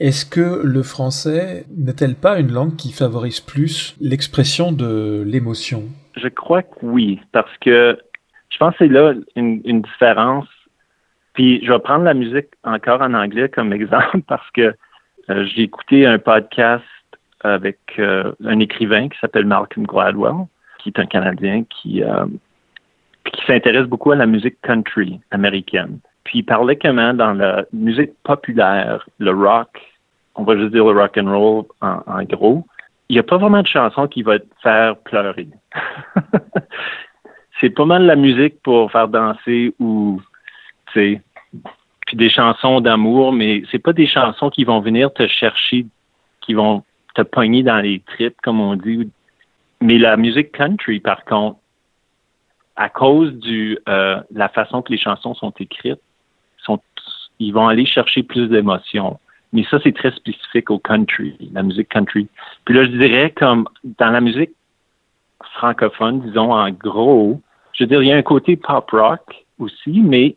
Est-ce 0.00 0.24
que 0.24 0.62
le 0.64 0.82
français 0.82 1.66
n'est-elle 1.76 2.14
pas 2.14 2.40
une 2.40 2.50
langue 2.50 2.76
qui 2.76 2.92
favorise 2.92 3.40
plus 3.40 3.94
l'expression 4.00 4.72
de 4.72 5.22
l'émotion? 5.26 5.84
Je 6.16 6.28
crois 6.28 6.62
que 6.62 6.74
oui, 6.82 7.20
parce 7.32 7.54
que 7.58 7.98
je 8.48 8.58
pense 8.58 8.72
que 8.72 8.86
c'est 8.86 8.92
là 8.92 9.12
une, 9.36 9.60
une 9.64 9.82
différence. 9.82 10.48
Puis 11.34 11.64
je 11.64 11.72
vais 11.72 11.78
prendre 11.78 12.04
la 12.04 12.14
musique 12.14 12.48
encore 12.62 13.02
en 13.02 13.12
anglais 13.12 13.48
comme 13.48 13.72
exemple 13.80 14.22
parce 14.26 14.50
que 14.52 14.74
euh, 15.30 15.44
j'ai 15.46 15.62
écouté 15.62 16.06
un 16.06 16.18
podcast 16.18 16.84
avec 17.40 17.78
euh, 17.98 18.32
un 18.44 18.58
écrivain 18.60 19.08
qui 19.08 19.18
s'appelle 19.18 19.44
Malcolm 19.44 19.86
Gladwell, 19.86 20.46
qui 20.78 20.88
est 20.88 20.98
un 20.98 21.06
Canadien 21.06 21.64
qui, 21.64 22.02
euh, 22.02 22.24
qui 23.30 23.44
s'intéresse 23.46 23.86
beaucoup 23.86 24.12
à 24.12 24.16
la 24.16 24.26
musique 24.26 24.60
country 24.62 25.20
américaine. 25.30 25.98
Puis 26.24 26.38
il 26.40 26.42
parlait 26.42 26.76
comment 26.76 27.14
dans 27.14 27.34
la 27.34 27.64
musique 27.72 28.12
populaire, 28.22 29.06
le 29.18 29.30
rock, 29.30 29.80
on 30.34 30.44
va 30.44 30.56
juste 30.56 30.72
dire 30.72 30.84
le 30.84 30.98
rock 30.98 31.16
and 31.18 31.30
roll 31.30 31.64
en, 31.80 32.22
gros, 32.24 32.66
il 33.08 33.14
n'y 33.14 33.20
a 33.20 33.22
pas 33.22 33.36
vraiment 33.36 33.62
de 33.62 33.66
chanson 33.66 34.08
qui 34.08 34.22
va 34.22 34.38
te 34.38 34.46
faire 34.62 34.96
pleurer. 34.96 35.48
c'est 37.60 37.70
pas 37.70 37.84
mal 37.84 38.06
la 38.06 38.16
musique 38.16 38.60
pour 38.62 38.90
faire 38.90 39.08
danser 39.08 39.74
ou, 39.78 40.20
tu 40.92 40.92
sais, 40.92 41.22
puis 42.06 42.16
des 42.16 42.30
chansons 42.30 42.80
d'amour, 42.80 43.32
mais 43.32 43.62
c'est 43.70 43.78
pas 43.78 43.92
des 43.92 44.06
chansons 44.06 44.50
qui 44.50 44.64
vont 44.64 44.80
venir 44.80 45.12
te 45.12 45.26
chercher, 45.26 45.86
qui 46.40 46.54
vont 46.54 46.82
te 47.14 47.22
pogner 47.22 47.62
dans 47.62 47.78
les 47.78 48.00
tripes, 48.00 48.36
comme 48.42 48.60
on 48.60 48.76
dit. 48.76 49.10
Mais 49.80 49.98
la 49.98 50.16
musique 50.16 50.52
country, 50.52 51.00
par 51.00 51.24
contre, 51.24 51.58
à 52.76 52.88
cause 52.88 53.32
du 53.34 53.78
euh, 53.88 54.20
la 54.32 54.48
façon 54.48 54.82
que 54.82 54.92
les 54.92 54.98
chansons 54.98 55.34
sont 55.34 55.52
écrites, 55.60 56.00
ils 57.38 57.52
vont 57.52 57.68
aller 57.68 57.86
chercher 57.86 58.22
plus 58.22 58.48
d'émotions. 58.48 59.18
Mais 59.52 59.64
ça, 59.70 59.78
c'est 59.82 59.94
très 59.94 60.10
spécifique 60.12 60.70
au 60.70 60.78
country, 60.78 61.36
la 61.52 61.62
musique 61.62 61.88
country. 61.88 62.28
Puis 62.64 62.74
là, 62.74 62.84
je 62.84 62.90
dirais 62.90 63.30
comme 63.30 63.68
dans 63.84 64.10
la 64.10 64.20
musique 64.20 64.50
francophone, 65.54 66.20
disons 66.22 66.52
en 66.52 66.70
gros, 66.70 67.40
je 67.72 67.84
veux 67.84 67.88
dire, 67.88 68.02
il 68.02 68.08
y 68.08 68.12
a 68.12 68.16
un 68.16 68.22
côté 68.22 68.56
pop 68.56 68.90
rock 68.90 69.44
aussi, 69.58 70.00
mais 70.00 70.36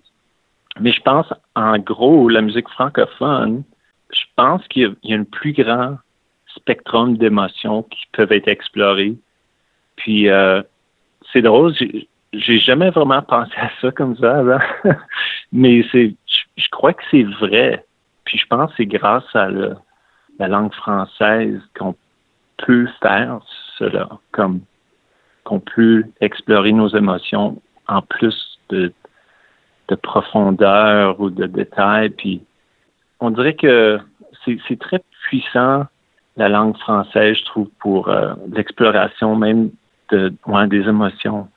mais 0.80 0.92
je 0.92 1.02
pense, 1.02 1.28
en 1.56 1.80
gros, 1.80 2.30
la 2.30 2.42
musique 2.42 2.70
francophone, 2.70 3.64
je 4.12 4.24
pense 4.36 4.66
qu'il 4.68 4.96
y, 5.04 5.14
a 5.14 5.18
un 5.18 5.24
plus 5.24 5.54
grand 5.54 5.98
spectrum 6.56 7.18
d'émotions 7.18 7.84
qui 7.84 8.06
peuvent 8.12 8.32
être 8.32 8.48
explorées. 8.48 9.16
Puis, 9.96 10.30
euh, 10.30 10.62
c'est 11.32 11.42
drôle, 11.42 11.74
j'ai 12.34 12.60
jamais 12.60 12.90
vraiment 12.90 13.22
pensé 13.22 13.54
à 13.58 13.70
ça 13.82 13.92
comme 13.92 14.16
ça 14.18 14.40
avant. 14.40 14.60
Mais 15.52 15.86
c'est, 15.92 16.14
je, 16.26 16.70
crois 16.72 16.94
que 16.94 17.04
c'est 17.10 17.24
vrai. 17.24 17.86
Puis, 18.26 18.38
je 18.38 18.46
pense 18.48 18.72
que 18.72 18.78
c'est 18.78 18.86
grâce 18.86 19.36
à 19.36 19.50
la 19.50 20.48
langue 20.48 20.74
française 20.74 21.60
qu'on 21.78 21.96
peut 22.58 22.88
faire 23.02 23.40
cela, 23.78 24.10
comme 24.32 24.62
qu'on 25.44 25.60
peut 25.60 26.04
explorer 26.20 26.74
nos 26.74 26.90
émotions 26.90 27.62
en 27.88 28.02
plus 28.02 28.60
de 28.70 28.92
de 29.88 29.96
profondeur 29.96 31.20
ou 31.20 31.30
de 31.30 31.46
détail. 31.46 32.10
Puis 32.10 32.42
on 33.20 33.32
dirait 33.32 33.56
que 33.56 34.00
c'est 34.46 34.80
très 34.80 35.02
puissant 35.24 35.86
la 36.36 36.50
langue 36.50 36.78
française, 36.78 37.38
je 37.38 37.46
trouve, 37.46 37.70
pour 37.80 38.10
euh, 38.10 38.34
l'exploration 38.52 39.36
même 39.36 39.72
de 40.12 40.32
des 40.68 40.88
émotions. 40.88 41.48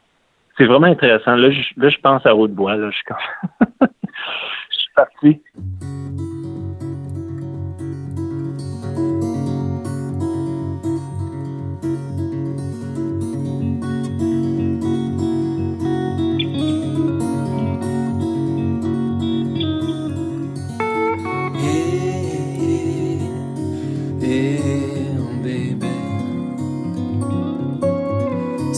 C'est 0.60 0.66
vraiment 0.66 0.88
intéressant. 0.88 1.36
Là, 1.36 1.50
je, 1.50 2.00
pense 2.02 2.26
à 2.26 2.36
Haute-Bois. 2.36 2.76
Là, 2.76 2.90
je 2.90 2.96
suis 2.96 4.90
parti. 4.94 5.40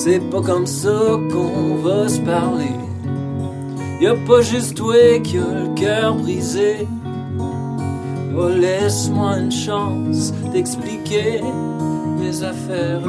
C'est 0.05 0.19
pas 0.31 0.41
comme 0.41 0.67
ça 0.67 1.17
qu'on 1.31 1.77
va 1.77 2.09
se 2.09 2.19
parler. 2.19 2.75
Y 4.01 4.09
a 4.09 4.17
pas 4.27 4.41
juste 4.41 4.77
toi 4.77 4.97
qui 5.23 5.39
a 5.39 5.43
le 5.43 5.73
cœur 5.77 6.17
brisé. 6.17 6.89
Oh, 8.37 8.49
laisse-moi 8.49 9.39
une 9.39 9.53
chance 9.53 10.33
d'expliquer 10.53 11.41
mes 12.19 12.43
affaires. 12.43 13.01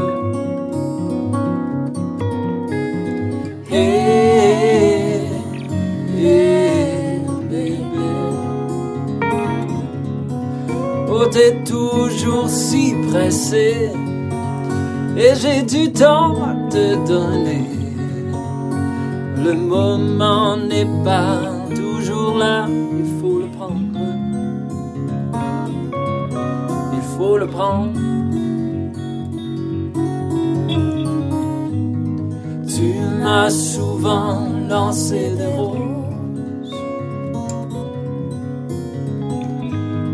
Hey, 3.71 5.29
hey, 6.15 7.21
baby. 7.49 7.79
Oh, 11.09 11.25
t'es 11.31 11.55
toujours 11.63 12.47
si 12.47 12.93
pressé 13.09 13.89
et 15.17 15.35
j'ai 15.35 15.63
du 15.63 15.91
temps 15.91 16.35
à 16.43 16.53
te 16.69 17.07
donner. 17.07 17.65
Le 19.45 19.53
moment 19.53 20.57
n'est 20.57 20.91
pas 21.03 21.39
toujours 21.75 22.37
là, 22.37 22.67
il 22.69 23.21
faut 23.21 23.39
le 23.39 23.47
prendre. 23.47 23.99
Il 26.93 27.17
faut 27.17 27.37
le 27.37 27.47
prendre. 27.47 28.13
m'as 33.23 33.49
souvent 33.49 34.49
lancé 34.69 35.31
des 35.37 35.45
roses, 35.45 36.75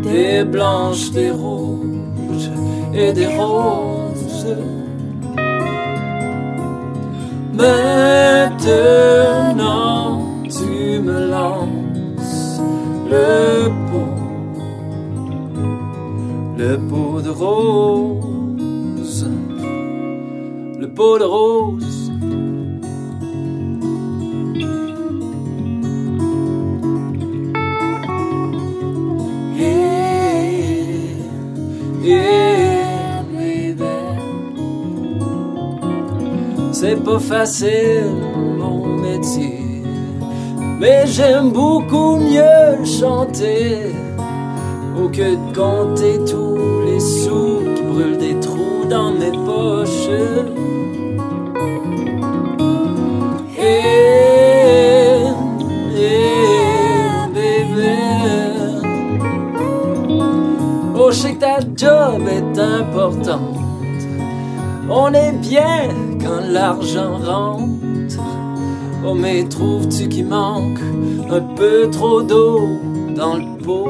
des 0.02 0.44
blanches, 0.44 1.10
des 1.10 1.30
rouges 1.30 2.50
et 2.94 3.12
des 3.12 3.26
roses. 3.26 3.89
Maintenant, 7.60 9.36
tu 10.44 11.00
me 11.02 11.28
lances 11.28 12.58
le 13.10 13.68
pot, 13.90 14.16
le 16.56 16.78
pot 16.88 17.20
de 17.20 17.28
rose, 17.28 19.28
le 20.78 20.88
pot 20.88 21.18
de 21.18 21.24
rose. 21.24 21.99
Pas 37.10 37.18
facile 37.18 38.14
mon 38.58 38.86
métier, 38.98 39.82
mais 40.78 41.06
j'aime 41.06 41.50
beaucoup 41.50 42.16
mieux 42.16 42.84
chanter 42.84 43.94
au 44.96 45.08
que 45.08 45.34
de 45.34 45.56
compter 45.56 46.18
tous 46.30 46.58
les 46.86 47.00
sous 47.00 47.62
qui 47.74 47.82
brûlent 47.82 48.18
des 48.18 48.38
trous 48.38 48.84
dans 48.88 49.12
mes 49.12 49.32
poches. 49.32 50.08
Eh, 53.58 53.62
eh, 55.96 56.36
baby. 57.34 57.92
Oh, 60.96 61.10
je 61.10 61.16
sais 61.16 61.34
que 61.34 61.40
ta 61.40 61.58
job 61.76 62.22
est 62.28 62.58
importante. 62.58 63.56
On 64.88 65.12
est 65.12 65.32
bien 65.32 65.88
quand 66.22 66.40
l'argent 66.50 67.16
rentre. 67.18 68.22
Oh, 69.06 69.14
mais 69.14 69.44
trouves-tu 69.44 70.08
qu'il 70.08 70.26
manque 70.26 70.80
un 71.30 71.40
peu 71.40 71.88
trop 71.90 72.22
d'eau 72.22 72.78
dans 73.16 73.36
le 73.36 73.56
pot? 73.64 73.88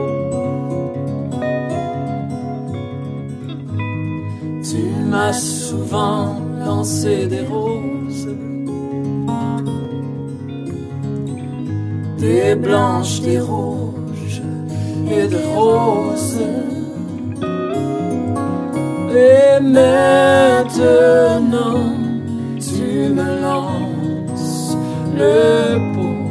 Tu 4.63 4.83
m'as 5.11 5.33
souvent 5.33 6.37
lancé 6.65 7.27
des 7.27 7.41
roses, 7.41 8.29
des 12.19 12.55
blanches, 12.55 13.21
des 13.23 13.41
rouges 13.41 14.43
et 15.11 15.27
des 15.27 15.45
roses. 15.57 16.39
Et 19.13 19.61
maintenant, 19.61 20.61
me 23.11 23.41
lances 23.41 24.77
le 25.17 25.79
pot, 25.95 26.31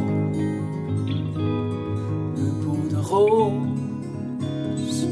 le 2.36 2.50
pot 2.62 2.82
de 2.90 2.96
rose. 2.96 5.08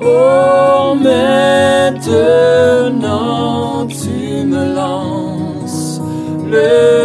Oh, 0.00 0.94
maintenant, 0.94 2.16
tu 3.86 4.44
me 4.46 4.74
lances 4.74 6.00
le 6.50 7.01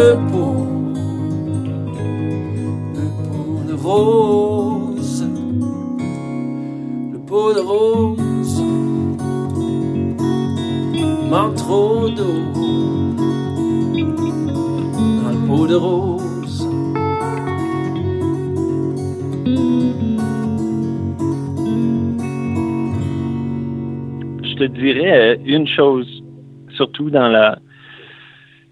te 24.58 24.64
dirais 24.64 25.12
euh, 25.12 25.36
une 25.44 25.66
chose, 25.66 26.22
surtout 26.70 27.10
dans 27.10 27.28
la 27.28 27.58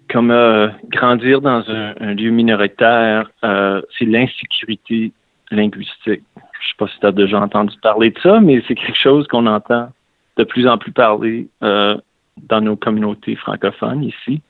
comme 0.09 0.31
euh, 0.31 0.69
grandir 0.89 1.41
dans 1.41 1.63
un, 1.69 2.13
lieu 2.13 2.31
minoritaire, 2.31 3.29
euh, 3.43 3.81
c'est 3.97 4.05
l'insécurité 4.05 5.11
linguistique. 5.51 6.23
Je 6.61 6.67
sais 6.67 6.75
pas 6.77 6.87
si 6.87 6.97
tu 6.99 7.05
as 7.05 7.11
déjà 7.11 7.41
entendu 7.41 7.75
parler 7.81 8.11
de 8.11 8.19
ça, 8.19 8.39
mais 8.39 8.63
c'est 8.67 8.75
quelque 8.75 8.97
chose 8.97 9.27
qu'on 9.27 9.45
entend 9.47 9.89
de 10.37 10.43
plus 10.45 10.65
en 10.65 10.77
plus 10.77 10.93
parler 10.93 11.49
dans 11.61 12.61
nos 12.61 12.77
communautés 12.77 13.35
francophones 13.35 14.03
ici. 14.03 14.41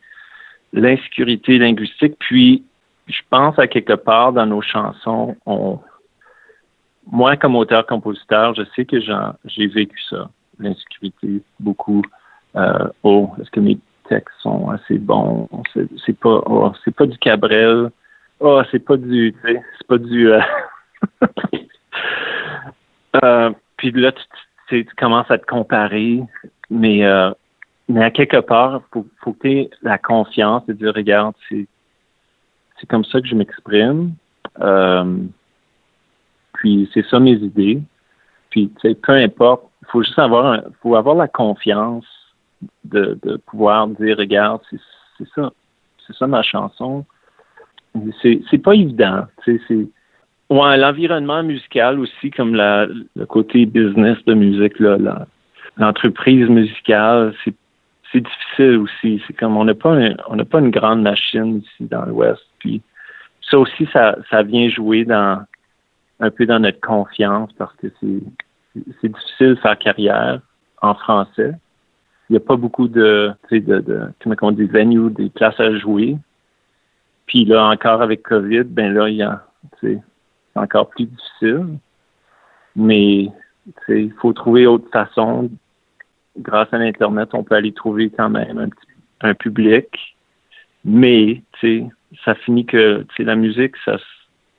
L'insécurité 0.74 1.58
linguistique, 1.58 2.16
puis 2.20 2.64
je 3.08 3.22
pense 3.30 3.58
à 3.58 3.68
quelque 3.68 3.94
part 3.94 4.34
dans 4.34 4.46
nos 4.46 4.62
chansons, 4.62 5.36
on, 5.46 5.80
moi 7.12 7.36
comme 7.38 7.56
auteur-compositeur, 7.56 8.54
je 8.54 8.64
sais 8.76 8.86
que 8.86 9.00
j'ai 9.00 9.68
vécu 9.68 10.00
ça, 10.10 10.30
l'insécurité 10.60 11.42
beaucoup. 11.60 12.02
Euh, 12.56 12.88
oh, 13.04 13.30
est-ce 13.40 13.52
que 13.52 13.60
mes 13.60 13.78
textes 14.10 14.36
sont 14.42 14.70
assez 14.70 14.98
bons? 14.98 15.48
C'est, 15.74 16.18
pas, 16.18 16.42
oh, 16.46 16.72
c'est 16.84 16.96
pas 16.96 17.06
du 17.06 17.18
Cabrel. 17.18 17.92
Oh, 18.40 18.62
c'est 18.72 18.80
pas 18.80 18.98
du, 18.98 19.36
c'est 19.44 19.88
pas 19.88 19.98
du. 19.98 20.32
euh, 20.32 20.42
euh, 23.24 23.52
puis 23.78 23.92
là, 23.92 24.12
tu, 24.12 24.86
tu, 24.86 24.96
commences 24.96 25.30
à 25.30 25.38
te 25.38 25.46
comparer, 25.46 26.22
mais 26.70 27.04
mais 27.90 28.04
à 28.04 28.12
quelque 28.12 28.42
part, 28.42 28.82
faut, 28.92 29.08
faut 29.22 29.34
que 29.34 29.48
tu 29.48 29.52
aies 29.52 29.70
la 29.82 29.98
confiance 29.98 30.66
de 30.66 30.74
dire, 30.74 30.94
regarde, 30.94 31.36
c'est 31.48 31.68
c'est 32.80 32.88
comme 32.88 33.06
ça 33.06 33.22
que 33.22 33.28
je 33.28 33.36
m'exprime. 33.36 34.14
Puis 36.54 36.90
c'est 36.94 37.06
ça 37.08 37.20
mes 37.20 37.34
idées. 37.34 37.82
Puis 38.50 38.72
tu 38.80 38.90
sais, 38.90 38.96
peu 38.96 39.14
importe, 39.14 39.67
faut 39.88 40.04
juste 40.04 40.20
avoir, 40.20 40.46
un- 40.48 40.64
faut 40.82 40.96
avoir 40.96 41.16
la 41.16 41.28
confiance 41.28 42.06
de, 42.84 43.18
de 43.24 43.38
pouvoir 43.38 43.88
dire, 43.88 44.18
regarde, 44.18 44.62
c'est 44.70 45.28
ça, 45.36 45.52
c'est 46.06 46.16
ça 46.16 46.28
ma 46.28 46.42
chanson. 46.44 47.06
C'est 48.22 48.58
pas 48.64 48.76
évident. 48.76 49.26
C'est 49.46 49.60
ouais, 50.50 50.78
l'environnement 50.78 51.42
musical 51.44 52.00
aussi, 52.00 52.30
comme 52.32 52.54
la, 52.54 52.86
le 52.86 53.26
côté 53.26 53.66
business 53.66 54.18
de 54.26 54.34
musique 54.34 54.80
là, 54.80 55.26
l'entreprise 55.78 56.48
musicale, 56.50 57.34
c'est 57.44 57.54
c'est 58.14 58.22
difficile 58.22 58.78
aussi. 58.78 59.22
C'est 59.28 59.34
comme 59.34 59.58
on 59.58 59.66
n'a 59.66 59.74
pas 59.76 59.92
un- 59.94 60.16
on 60.30 60.36
n'a 60.38 60.46
pas 60.46 60.60
une 60.60 60.72
grande 60.72 61.02
machine 61.02 61.58
ici 61.58 61.84
dans 61.90 62.06
l'Ouest. 62.06 62.42
Puis 62.60 62.82
ça 63.42 63.60
aussi, 63.60 63.86
ça, 63.92 64.16
ça 64.30 64.44
vient 64.44 64.70
jouer 64.70 65.04
dans 65.04 65.42
un 66.22 66.32
peu 66.32 66.46
dans 66.46 66.60
notre 66.60 66.80
confiance 66.80 67.52
parce 67.58 67.76
que 67.76 67.88
c'est 68.00 68.24
c'est 69.02 69.10
difficile 69.10 69.50
de 69.50 69.56
faire 69.56 69.78
carrière 69.78 70.42
en 70.82 70.94
français. 70.96 71.54
Il 72.30 72.34
n'y 72.34 72.38
a 72.38 72.42
pas 72.42 72.56
beaucoup 72.56 72.88
de, 72.88 73.32
de, 73.52 73.60
de 73.60 74.10
comment 74.20 74.36
on 74.42 74.52
dit, 74.52 74.66
venues, 74.66 75.12
des 75.12 75.30
places 75.30 75.60
à 75.60 75.76
jouer. 75.78 76.18
Puis 77.26 77.46
là, 77.46 77.70
encore 77.70 78.02
avec 78.02 78.24
COVID, 78.24 78.64
ben 78.64 78.94
là, 78.94 79.10
il 79.10 79.18
y 79.18 79.24
a, 79.24 79.46
c'est 79.82 80.00
encore 80.56 80.90
plus 80.90 81.06
difficile. 81.06 81.78
Mais 82.76 83.30
il 83.90 84.14
faut 84.20 84.34
trouver 84.34 84.68
autre 84.68 84.90
façon. 84.92 85.50
Grâce 86.38 86.72
à 86.72 86.78
l'Internet, 86.78 87.30
on 87.34 87.44
peut 87.44 87.56
aller 87.56 87.74
trouver 87.74 88.10
quand 88.10 88.30
même 88.30 88.60
un, 88.60 88.70
un 89.22 89.34
public. 89.34 90.16
Mais, 90.86 91.42
ça 92.24 92.36
finit 92.36 92.66
que, 92.66 93.06
la 93.20 93.36
musique, 93.36 93.76
ça 93.84 93.98
se 93.98 94.04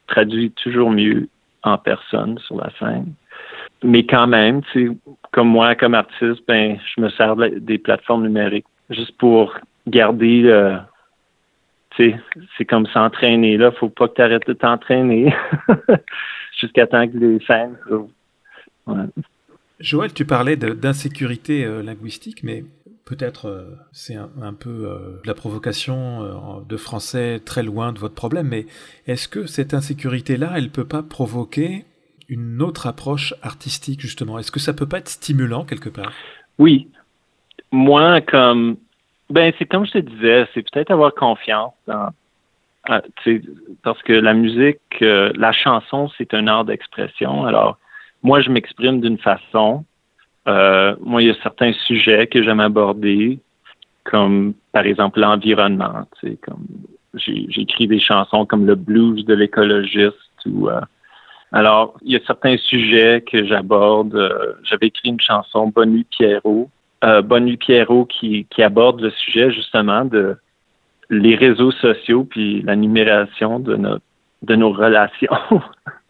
traduit 0.07 0.51
toujours 0.53 0.91
mieux 0.91 1.29
en 1.63 1.79
personne 1.79 2.39
sur 2.39 2.57
la 2.57 2.71
scène. 2.79 3.15
Mais 3.83 4.05
quand 4.05 4.27
même, 4.27 4.63
tu 4.73 4.99
comme 5.33 5.49
moi, 5.49 5.75
comme 5.75 5.95
artiste, 5.95 6.43
ben, 6.49 6.79
je 6.97 7.01
me 7.01 7.11
sers 7.11 7.37
des 7.37 7.79
plateformes 7.79 8.25
numériques 8.25 8.67
juste 8.91 9.17
pour 9.19 9.55
garder 9.87 10.41
le, 10.41 10.79
sais, 11.99 12.19
c'est 12.57 12.65
comme 12.65 12.87
s'entraîner, 12.87 13.57
là. 13.57 13.73
Faut 13.73 13.89
pas 13.89 14.09
que 14.09 14.15
tu 14.15 14.23
arrêtes 14.23 14.47
de 14.47 14.53
t'entraîner 14.55 15.35
jusqu'à 16.61 16.87
temps 16.87 17.07
que 17.07 17.17
les 17.19 17.45
scènes. 17.45 17.77
Joël, 19.81 20.13
tu 20.13 20.25
parlais 20.25 20.57
d'insécurité 20.57 21.65
euh, 21.65 21.83
linguistique, 21.83 22.43
mais 22.43 22.65
peut-être 23.05 23.47
euh, 23.47 23.77
c'est 23.93 24.17
un, 24.17 24.53
peu 24.53 24.71
euh, 24.71 25.21
de 25.23 25.27
la 25.27 25.35
provocation 25.35 26.23
euh, 26.23 26.61
de 26.69 26.77
français 26.77 27.41
très 27.45 27.63
loin 27.63 27.93
de 27.93 27.99
votre 27.99 28.15
problème, 28.15 28.49
mais 28.49 28.67
est-ce 29.07 29.29
que 29.29 29.47
cette 29.47 29.73
insécurité-là, 29.73 30.53
elle 30.57 30.71
peut 30.71 30.87
pas 30.87 31.03
provoquer 31.03 31.85
une 32.29 32.63
autre 32.63 32.87
approche 32.87 33.35
artistique, 33.43 34.01
justement 34.01 34.39
Est-ce 34.39 34.53
que 34.53 34.61
ça 34.61 34.75
peut 34.75 34.89
pas 34.89 34.99
être 34.99 35.09
stimulant 35.09 35.65
quelque 35.65 35.89
part? 35.89 36.13
Oui. 36.59 36.89
Moi, 37.73 38.21
comme 38.21 38.77
Ben, 39.31 39.53
c'est 39.59 39.67
comme 39.67 39.87
je 39.87 39.93
te 39.93 39.99
disais, 39.99 40.47
c'est 40.55 40.63
peut-être 40.71 40.91
avoir 40.91 41.15
confiance 41.15 41.73
dans. 41.87 42.11
sais, 43.25 43.43
parce 43.83 44.03
que 44.03 44.13
la 44.13 44.35
musique, 44.35 44.81
euh, 45.03 45.33
la 45.35 45.53
chanson, 45.53 46.11
c'est 46.17 46.33
un 46.35 46.47
art 46.47 46.65
d'expression. 46.65 47.45
Alors, 47.45 47.79
moi, 48.23 48.41
je 48.41 48.51
m'exprime 48.51 49.01
d'une 49.01 49.19
façon. 49.19 49.85
Euh, 50.47 50.97
moi, 51.01 51.23
il 51.23 51.29
y 51.29 51.31
a 51.31 51.35
certains 51.43 51.73
sujets 51.73 52.27
que 52.27 52.43
j'aime 52.43 52.61
aborder, 52.61 53.39
comme 54.05 54.55
par 54.73 54.87
exemple 54.87 55.21
l'environnement. 55.21 56.07
Comme 56.43 56.67
écrit 57.27 57.87
des 57.87 57.99
chansons 57.99 58.47
comme 58.47 58.67
le 58.67 58.75
blues 58.75 59.25
de 59.25 59.35
l'écologiste 59.35 60.15
ou 60.47 60.69
alors, 61.53 61.97
il 62.03 62.13
y 62.13 62.17
a 62.17 62.21
certains 62.27 62.57
sujets 62.59 63.23
que 63.23 63.45
j'aborde. 63.45 64.15
Euh, 64.15 64.55
J'avais 64.65 64.89
écrit 64.89 65.09
une 65.09 65.21
chanson 65.21 65.69
Bonne 65.69 65.93
nuit 65.93 66.07
Pierrot. 66.11 66.69
Euh, 67.05 67.23
Bonne 67.23 67.47
nuit 67.47 67.57
Pierrot 67.57 68.05
qui, 68.05 68.47
qui 68.51 68.63
aborde 68.63 69.01
le 69.01 69.11
sujet 69.11 69.51
justement 69.51 70.05
de 70.05 70.37
les 71.11 71.37
réseaux 71.37 71.71
sociaux 71.71 72.25
puis 72.25 72.61
la 72.63 72.77
numération 72.77 73.61
de 73.61 73.77
notre 73.77 74.05
de 74.43 74.55
nos 74.55 74.71
relations. 74.71 75.33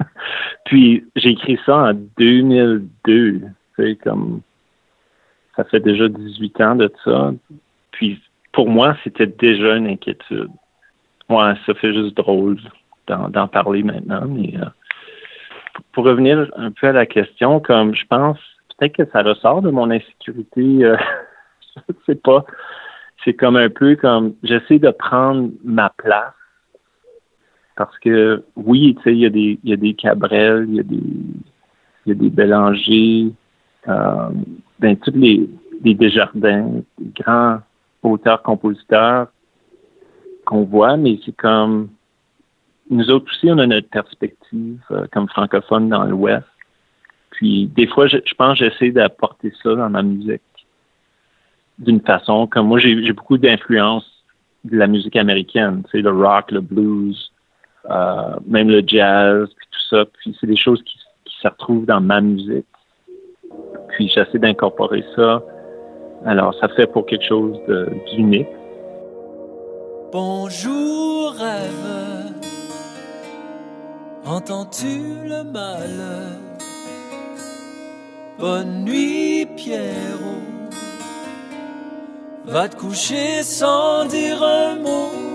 puis 0.67 1.05
j'ai 1.17 1.31
écrit 1.31 1.59
ça 1.65 1.77
en 1.77 1.95
2002. 2.19 3.43
C'est 3.77 3.97
comme 3.97 4.43
ça 5.57 5.65
fait 5.65 5.81
déjà 5.81 6.09
18 6.09 6.61
ans 6.61 6.75
de 6.75 6.93
ça. 7.05 7.33
Puis 7.93 8.21
pour 8.53 8.69
moi, 8.69 8.97
c'était 9.05 9.27
déjà 9.27 9.77
une 9.77 9.87
inquiétude. 9.87 10.51
Ouais, 11.31 11.55
ça 11.65 11.75
fait 11.75 11.95
juste 11.95 12.17
drôle 12.17 12.59
d'en 13.07 13.29
d'en 13.29 13.47
parler 13.47 13.83
maintenant, 13.83 14.27
mais 14.27 14.55
euh, 14.57 14.67
pour 15.93 16.05
revenir 16.05 16.51
un 16.57 16.71
peu 16.71 16.89
à 16.89 16.93
la 16.93 17.07
question, 17.07 17.61
comme 17.61 17.95
je 17.95 18.07
pense, 18.07 18.39
peut-être 18.77 18.97
que 18.97 19.11
ça 19.11 19.23
ressort 19.23 19.63
de 19.63 19.71
mon 19.71 19.91
insécurité, 19.91 20.85
euh, 20.85 20.97
je 21.77 21.95
sais 22.07 22.15
pas. 22.15 22.45
C'est 23.25 23.35
comme 23.35 23.57
un 23.57 23.69
peu 23.69 23.97
comme 23.97 24.35
j'essaie 24.43 24.79
de 24.79 24.91
prendre 24.91 25.51
ma 25.65 25.91
place. 25.91 26.33
Parce 27.77 27.97
que 27.99 28.45
oui, 28.57 28.97
tu 28.97 29.03
sais, 29.03 29.13
il 29.13 29.21
y 29.21 29.27
a 29.27 29.31
des 29.31 29.59
il 29.63 29.71
y 29.71 29.73
a 29.73 29.77
des 29.77 29.95
Cabrel, 29.95 30.67
il 30.69 30.75
y 30.77 30.81
a 30.81 30.83
des 30.83 30.97
il 30.97 32.09
y 32.09 32.11
a 32.13 32.15
des 32.15 32.31
Bélanger, 32.31 33.33
euh, 33.89 34.31
ben 34.79 34.97
tous 34.97 35.13
les, 35.15 35.49
les 35.85 35.95
Desjardins, 35.95 36.83
grands 37.15 37.59
auteurs, 38.03 38.43
compositeurs 38.43 39.29
qu'on 40.45 40.65
voit, 40.65 40.97
mais 40.97 41.19
c'est 41.25 41.37
comme 41.37 41.89
nous 42.91 43.11
autres 43.11 43.27
aussi, 43.31 43.51
on 43.51 43.59
a 43.59 43.67
notre 43.67 43.89
perspective 43.89 44.81
euh, 44.91 45.07
comme 45.13 45.29
francophone 45.29 45.89
dans 45.89 46.05
l'Ouest. 46.05 46.47
Puis 47.31 47.67
des 47.67 47.87
fois, 47.87 48.07
je, 48.07 48.19
pense 48.37 48.59
que 48.59 48.65
j'essaie 48.65 48.91
d'apporter 48.91 49.53
ça 49.63 49.75
dans 49.75 49.91
ma 49.91 50.03
musique 50.03 50.43
d'une 51.79 52.01
façon 52.01 52.47
comme 52.47 52.67
moi, 52.67 52.79
j'ai 52.79 53.13
beaucoup 53.13 53.39
d'influence 53.39 54.05
de 54.65 54.77
la 54.77 54.89
musique 54.89 55.15
américaine, 55.17 55.83
tu 55.85 55.99
sais, 55.99 56.03
le 56.03 56.11
rock, 56.11 56.51
le 56.51 56.61
blues, 56.61 57.33
euh, 57.89 58.37
même 58.47 58.69
le 58.69 58.83
jazz, 58.85 59.49
puis 59.57 59.67
tout 59.71 59.97
ça. 59.97 60.05
Puis 60.05 60.37
c'est 60.41 60.47
des 60.47 60.57
choses 60.57 60.83
qui, 60.83 60.99
se 61.41 61.47
retrouvent 61.47 61.87
dans 61.87 62.01
ma 62.01 62.21
musique. 62.21 62.67
Puis 63.91 64.09
j'essaie 64.09 64.41
d'incorporer 64.41 65.05
ça. 65.15 65.41
Alors, 66.27 66.53
ça 66.59 66.67
fait 66.71 66.89
pour 66.89 67.07
quelque 67.07 67.25
chose 67.25 67.57
d'unique. 68.11 68.49
Bonjour 70.11 71.33
rêve, 71.35 71.98
entends-tu 74.29 75.01
le 75.25 75.43
malheur 75.43 76.33
Bonne 78.39 78.85
nuit 78.85 79.47
Pierrot, 79.57 80.45
va 82.45 82.69
te 82.69 82.77
coucher 82.77 83.43
sans 83.43 84.05
dire 84.05 84.43
un 84.43 84.77
mot. 84.77 85.28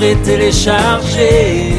L'amour 0.00 0.04
est 0.04 0.22
téléchargé. 0.22 1.74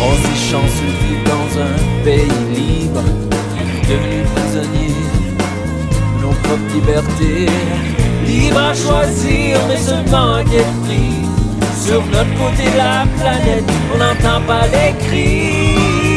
On 0.00 0.14
se 0.14 0.20
dit 0.22 0.50
chanceux 0.50 0.94
de 1.00 1.28
dans 1.28 1.50
un 1.60 2.04
pays 2.04 2.40
libre, 2.54 3.02
devenu 3.88 4.22
prisonnier 4.34 4.94
nos 6.20 6.32
propres 6.42 6.74
libertés. 6.74 7.46
Libre 8.26 8.58
à 8.58 8.74
choisir, 8.74 9.58
mais 9.68 9.76
seulement 9.76 10.34
à 10.34 10.42
quel 10.44 10.64
prix 10.84 11.24
Sur 11.86 12.04
notre 12.06 12.34
côté 12.34 12.70
de 12.70 12.76
la 12.76 13.06
planète, 13.18 13.64
on 13.94 13.98
n'entend 13.98 14.40
pas 14.46 14.66
les 14.66 14.94
cris. 15.06 16.07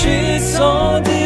Coucher 0.00 0.38
sans 0.38 1.00
dire. 1.00 1.20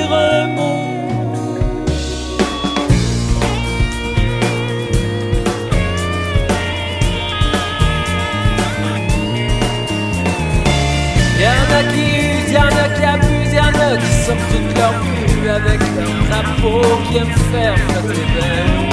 Y'en 11.40 11.76
a 11.76 11.82
qui 11.92 12.00
usent, 12.00 12.52
y'en 12.52 12.62
a 12.62 12.88
qui 12.88 13.04
abusent, 13.04 13.52
y'en 13.52 13.68
a 13.68 13.96
qui 13.96 14.12
sortent 14.24 14.38
toute 14.50 14.78
leur 14.78 14.92
vue 15.02 15.50
avec 15.50 15.80
leur 15.80 16.08
drapeau 16.28 16.80
qui 17.06 17.18
aiment 17.18 17.38
faire 17.52 17.76
flotter 17.88 18.26
belle. 18.34 18.84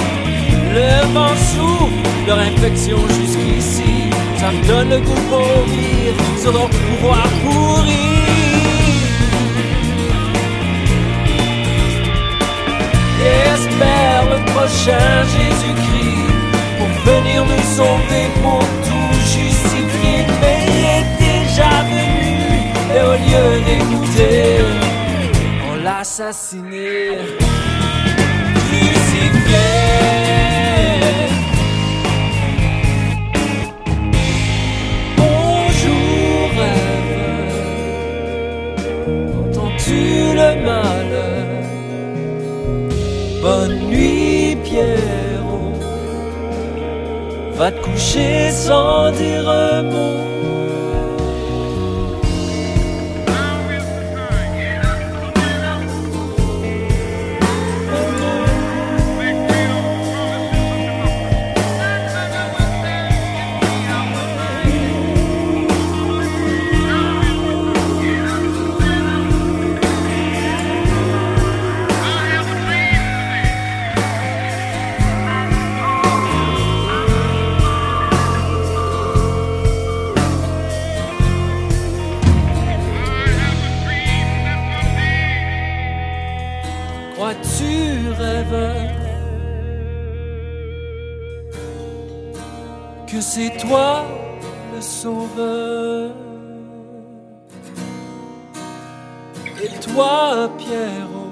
Le 0.73 1.13
vent 1.13 1.35
souffle 1.53 2.27
leur 2.27 2.39
infection 2.39 2.97
jusqu'ici, 3.07 4.09
ça 4.37 4.51
me 4.51 4.67
donne 4.67 4.89
le 4.89 4.99
goût 4.99 5.13
de 5.13 5.29
mourir 5.29 6.13
sur 6.41 6.51
leur 6.51 6.69
pouvoir 6.69 7.23
pourri. 7.43 8.20
Et 13.23 13.37
espère 13.55 14.23
le 14.33 14.39
prochain 14.53 15.23
Jésus-Christ 15.35 16.31
pour 16.77 17.13
venir 17.13 17.45
nous 17.45 17.65
sauver, 17.77 18.25
pour 18.41 18.63
tout 18.87 19.13
justifier. 19.35 20.25
Mais 20.41 20.59
il 20.67 20.83
est 20.97 21.09
déjà 21.27 21.71
venu 21.89 22.31
et 22.93 23.01
au 23.01 23.13
lieu 23.13 23.61
d'écouter, 23.65 24.57
on 25.71 25.75
l'a 25.83 25.99
assassiné. 25.99 27.19
Crucifié. 28.67 30.00
Va 47.61 47.71
te 47.71 47.79
coucher 47.81 48.49
sans 48.49 49.11
dire 49.11 49.47
un 49.47 49.83
mot. 49.83 50.30
Toi, 99.93 100.51
Pierrot, 100.57 101.29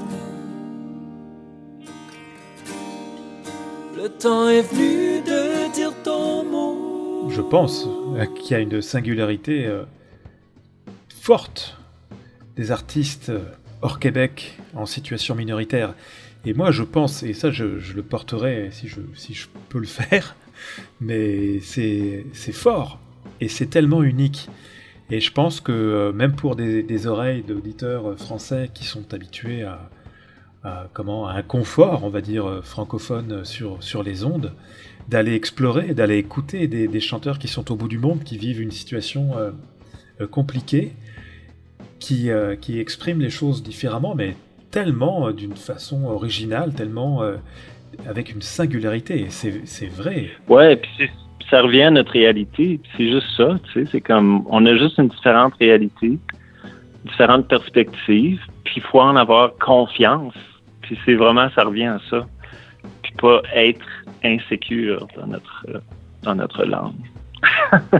le 3.95 4.09
temps 4.09 4.49
est 4.49 4.61
venu 4.61 5.21
de 5.21 5.73
dire 5.73 5.93
ton 6.03 6.43
mot. 6.43 7.29
Je 7.29 7.41
pense 7.41 7.87
qu'il 8.35 8.51
y 8.51 8.53
a 8.53 8.59
une 8.59 8.81
singularité 8.81 9.65
euh, 9.65 9.83
forte 11.09 11.77
des 12.55 12.71
artistes 12.71 13.29
euh, 13.29 13.43
hors 13.81 13.99
Québec 13.99 14.57
en 14.73 14.85
situation 14.85 15.35
minoritaire. 15.35 15.93
Et 16.45 16.53
moi, 16.53 16.71
je 16.71 16.83
pense, 16.83 17.23
et 17.23 17.33
ça, 17.33 17.51
je, 17.51 17.65
le 17.65 18.03
porterai 18.03 18.69
si 18.71 18.87
je, 18.87 19.01
si 19.13 19.33
je 19.33 19.47
peux 19.69 19.79
le 19.79 19.87
faire, 19.87 20.35
mais 21.01 21.59
c'est 21.61 22.23
fort 22.51 22.99
et 23.41 23.47
c'est 23.47 23.67
tellement 23.67 24.03
unique. 24.03 24.49
Et 25.11 25.19
je 25.19 25.31
pense 25.31 25.59
que 25.59 25.71
euh, 25.71 26.11
même 26.11 26.35
pour 26.35 26.55
des, 26.55 27.07
oreilles 27.07 27.41
d'auditeurs 27.41 28.17
français 28.17 28.69
qui 28.73 28.85
sont 28.85 29.13
habitués 29.13 29.63
à, 29.63 30.87
comment, 30.93 31.27
à 31.27 31.33
un 31.33 31.41
confort, 31.41 32.03
on 32.03 32.09
va 32.09 32.21
dire, 32.21 32.45
euh, 32.45 32.61
francophone 32.61 33.43
sur, 33.43 33.81
sur 33.81 34.03
les 34.03 34.23
ondes, 34.23 34.53
d'aller 35.07 35.33
explorer, 35.33 35.95
d'aller 35.95 36.17
écouter 36.17 36.67
des, 36.67 36.99
chanteurs 36.99 37.39
qui 37.39 37.47
sont 37.47 37.71
au 37.71 37.75
bout 37.75 37.87
du 37.87 37.97
monde, 37.97 38.23
qui 38.23 38.37
vivent 38.37 38.61
une 38.61 38.71
situation 38.71 39.31
euh, 39.37 40.27
compliquée, 40.27 40.93
qui, 41.97 42.29
qui 42.61 42.79
expriment 42.79 43.19
les 43.19 43.29
choses 43.29 43.63
différemment, 43.63 44.15
mais 44.15 44.35
tellement 44.71 45.31
d'une 45.31 45.55
façon 45.55 46.05
originale, 46.05 46.73
tellement 46.73 47.23
avec 48.05 48.31
une 48.31 48.41
singularité. 48.41 49.27
C'est 49.29 49.87
vrai. 49.87 50.29
Ouais, 50.47 50.77
puis 50.77 51.09
ça 51.49 51.61
revient 51.61 51.83
à 51.83 51.91
notre 51.91 52.11
réalité. 52.11 52.79
C'est 52.95 53.09
juste 53.09 53.27
ça, 53.35 53.57
tu 53.63 53.73
sais. 53.73 53.89
C'est 53.91 54.01
comme, 54.01 54.45
on 54.49 54.65
a 54.65 54.75
juste 54.75 54.97
une 54.97 55.07
différente 55.07 55.53
réalité, 55.59 56.17
différentes 57.05 57.47
perspectives, 57.47 58.41
puis 58.63 58.75
il 58.77 58.83
faut 58.83 59.01
en 59.01 59.15
avoir 59.15 59.55
confiance. 59.57 60.35
Puis 60.81 60.97
c'est 61.05 61.15
vraiment, 61.15 61.49
ça 61.55 61.63
revient 61.63 61.85
à 61.85 61.99
ça. 62.09 62.25
Puis 63.01 63.13
pas 63.19 63.41
être 63.53 63.85
insécure 64.23 65.07
dans 65.15 65.27
notre, 65.27 65.65
dans 66.23 66.35
notre 66.35 66.65
langue. 66.65 66.93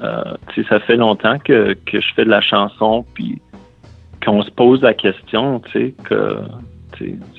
euh, 0.00 0.34
ça 0.68 0.80
fait 0.80 0.96
longtemps 0.96 1.38
que, 1.38 1.74
que 1.86 2.00
je 2.00 2.14
fais 2.14 2.24
de 2.24 2.30
la 2.30 2.40
chanson, 2.40 3.04
puis 3.14 3.40
qu'on 4.24 4.42
se 4.42 4.50
pose 4.50 4.82
la 4.82 4.94
question, 4.94 5.60
tu 5.60 5.72
sais, 5.72 5.94
que 6.04 6.38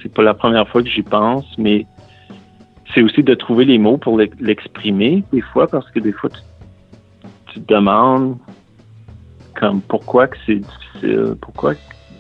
c'est 0.02 0.14
pas 0.14 0.24
la 0.24 0.34
première 0.34 0.68
fois 0.70 0.82
que 0.82 0.90
j'y 0.90 1.02
pense, 1.02 1.46
mais 1.58 1.86
c'est 2.94 3.02
aussi 3.02 3.24
de 3.24 3.34
trouver 3.36 3.66
les 3.66 3.78
mots 3.78 3.98
pour 3.98 4.18
l'exprimer 4.18 5.24
des 5.32 5.42
fois, 5.42 5.68
parce 5.68 5.90
que 5.92 6.00
des 6.00 6.12
fois, 6.12 6.30
tu, 7.48 7.60
te 7.62 7.74
demandes 7.74 8.38
comme 9.60 9.82
pourquoi 9.82 10.28
que 10.28 10.38
c'est 10.46 10.56
difficile, 10.56 11.36
pourquoi 11.42 11.74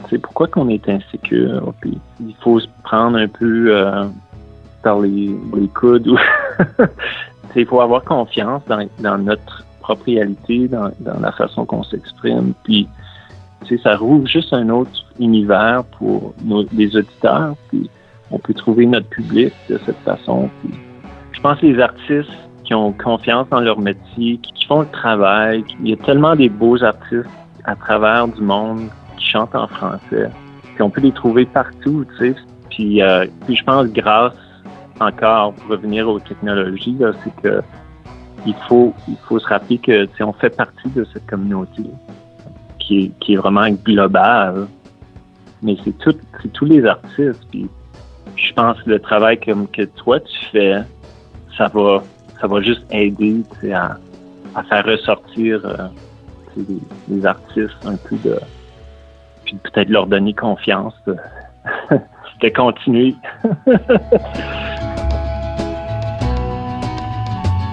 c'est 0.09 0.17
pourquoi 0.17 0.47
qu'on 0.47 0.69
est 0.69 0.87
insécure, 0.87 1.73
puis 1.81 1.97
il 2.21 2.35
faut 2.41 2.59
se 2.59 2.67
prendre 2.83 3.17
un 3.17 3.27
peu 3.27 3.75
euh, 3.75 4.05
par 4.81 4.99
les, 5.01 5.35
coudes. 5.75 6.09
il 7.55 7.65
faut 7.65 7.81
avoir 7.81 8.03
confiance 8.03 8.63
dans, 8.67 9.17
notre 9.17 9.65
propre 9.81 10.05
réalité, 10.05 10.67
dans, 10.69 10.91
la 11.19 11.31
façon 11.33 11.65
qu'on 11.65 11.83
s'exprime, 11.83 12.53
puis 12.63 12.87
ça 13.83 13.97
rouvre 13.97 14.25
juste 14.25 14.53
un 14.53 14.69
autre 14.69 15.05
univers 15.19 15.83
pour 15.97 16.33
nos, 16.43 16.63
les 16.71 16.95
auditeurs, 16.95 17.55
on 18.31 18.39
peut 18.39 18.53
trouver 18.53 18.85
notre 18.85 19.07
public 19.09 19.53
de 19.69 19.79
cette 19.85 19.99
façon. 19.99 20.49
je 21.31 21.41
pense 21.41 21.59
que 21.59 21.65
les 21.65 21.79
artistes 21.79 22.31
qui 22.63 22.73
ont 22.73 22.93
confiance 22.93 23.47
dans 23.49 23.61
leur 23.61 23.79
métier, 23.79 24.37
qui, 24.37 24.65
font 24.65 24.81
le 24.81 24.91
travail, 24.91 25.63
il 25.81 25.89
y 25.89 25.93
a 25.93 25.97
tellement 25.97 26.35
des 26.35 26.49
beaux 26.49 26.83
artistes 26.83 27.29
à 27.63 27.75
travers 27.75 28.27
du 28.27 28.41
monde 28.41 28.89
qui 29.17 29.25
chantent 29.25 29.55
en 29.55 29.67
français. 29.67 30.29
Puis 30.75 30.81
on 30.83 30.91
peut 30.91 31.01
les 31.01 31.11
trouver 31.11 31.45
partout, 31.45 32.05
tu 32.19 32.33
sais. 32.33 32.35
Puis, 32.69 33.01
euh, 33.01 33.25
puis 33.45 33.55
je 33.55 33.63
pense 33.63 33.87
grâce 33.87 34.35
encore 34.99 35.53
pour 35.53 35.71
revenir 35.71 36.07
aux 36.07 36.19
technologies, 36.19 36.97
c'est 37.23 37.41
que 37.41 37.61
il 38.45 38.55
faut 38.67 38.93
il 39.07 39.17
faut 39.27 39.39
se 39.39 39.47
rappeler 39.47 39.77
que 39.79 40.07
on 40.21 40.33
fait 40.33 40.55
partie 40.55 40.89
de 40.89 41.05
cette 41.11 41.25
communauté 41.25 41.83
qui 42.77 43.05
est, 43.05 43.11
qui 43.19 43.33
est 43.33 43.37
vraiment 43.37 43.69
globale. 43.69 44.67
Mais 45.61 45.75
c'est 45.83 45.97
tout 45.97 46.15
c'est 46.41 46.53
tous 46.53 46.65
les 46.65 46.85
artistes. 46.85 47.43
Puis 47.51 47.67
je 48.47 48.53
pense 48.53 48.81
que 48.83 48.89
le 48.89 48.99
travail 48.99 49.39
que 49.39 49.83
toi 49.83 50.19
tu 50.19 50.45
fais, 50.51 50.77
ça 51.57 51.67
va, 51.67 52.03
ça 52.39 52.47
va 52.47 52.61
juste 52.61 52.83
aider 52.91 53.43
à, 53.73 53.97
faire 54.63 54.85
ressortir 54.85 55.61
euh, 55.65 55.87
les, 57.07 57.25
artistes 57.25 57.85
un 57.85 57.95
peu 57.95 58.17
de. 58.17 58.39
Puis 59.45 59.55
peut-être 59.55 59.89
leur 59.89 60.07
donner 60.07 60.33
confiance 60.33 60.93
de, 61.05 61.15
de 62.41 62.49
continuer. 62.49 63.15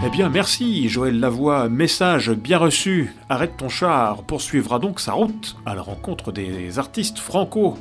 Eh 0.05 0.11
bien, 0.11 0.29
merci 0.29 0.89
Joël 0.89 1.19
Lavoie. 1.19 1.69
Message 1.69 2.31
bien 2.31 2.59
reçu. 2.59 3.13
Arrête 3.29 3.57
ton 3.57 3.69
char 3.69 4.23
poursuivra 4.23 4.79
donc 4.79 5.01
sa 5.01 5.15
route 5.15 5.57
à 5.67 5.75
la 5.75 5.83
rencontre 5.83 6.31
des 6.31 6.79
artistes 6.79 7.19
franco 7.19 7.75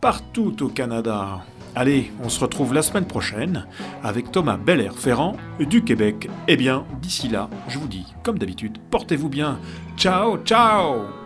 partout 0.00 0.62
au 0.62 0.68
Canada. 0.68 1.40
Allez, 1.76 2.10
on 2.24 2.30
se 2.30 2.40
retrouve 2.40 2.72
la 2.72 2.80
semaine 2.80 3.06
prochaine 3.06 3.66
avec 4.02 4.32
Thomas 4.32 4.56
Belair-Ferrand 4.56 5.36
du 5.60 5.84
Québec. 5.84 6.30
Eh 6.48 6.56
bien, 6.56 6.86
d'ici 7.02 7.28
là, 7.28 7.50
je 7.68 7.78
vous 7.78 7.86
dis, 7.86 8.06
comme 8.22 8.38
d'habitude, 8.38 8.78
portez-vous 8.90 9.28
bien. 9.28 9.60
Ciao, 9.98 10.38
ciao 10.38 11.25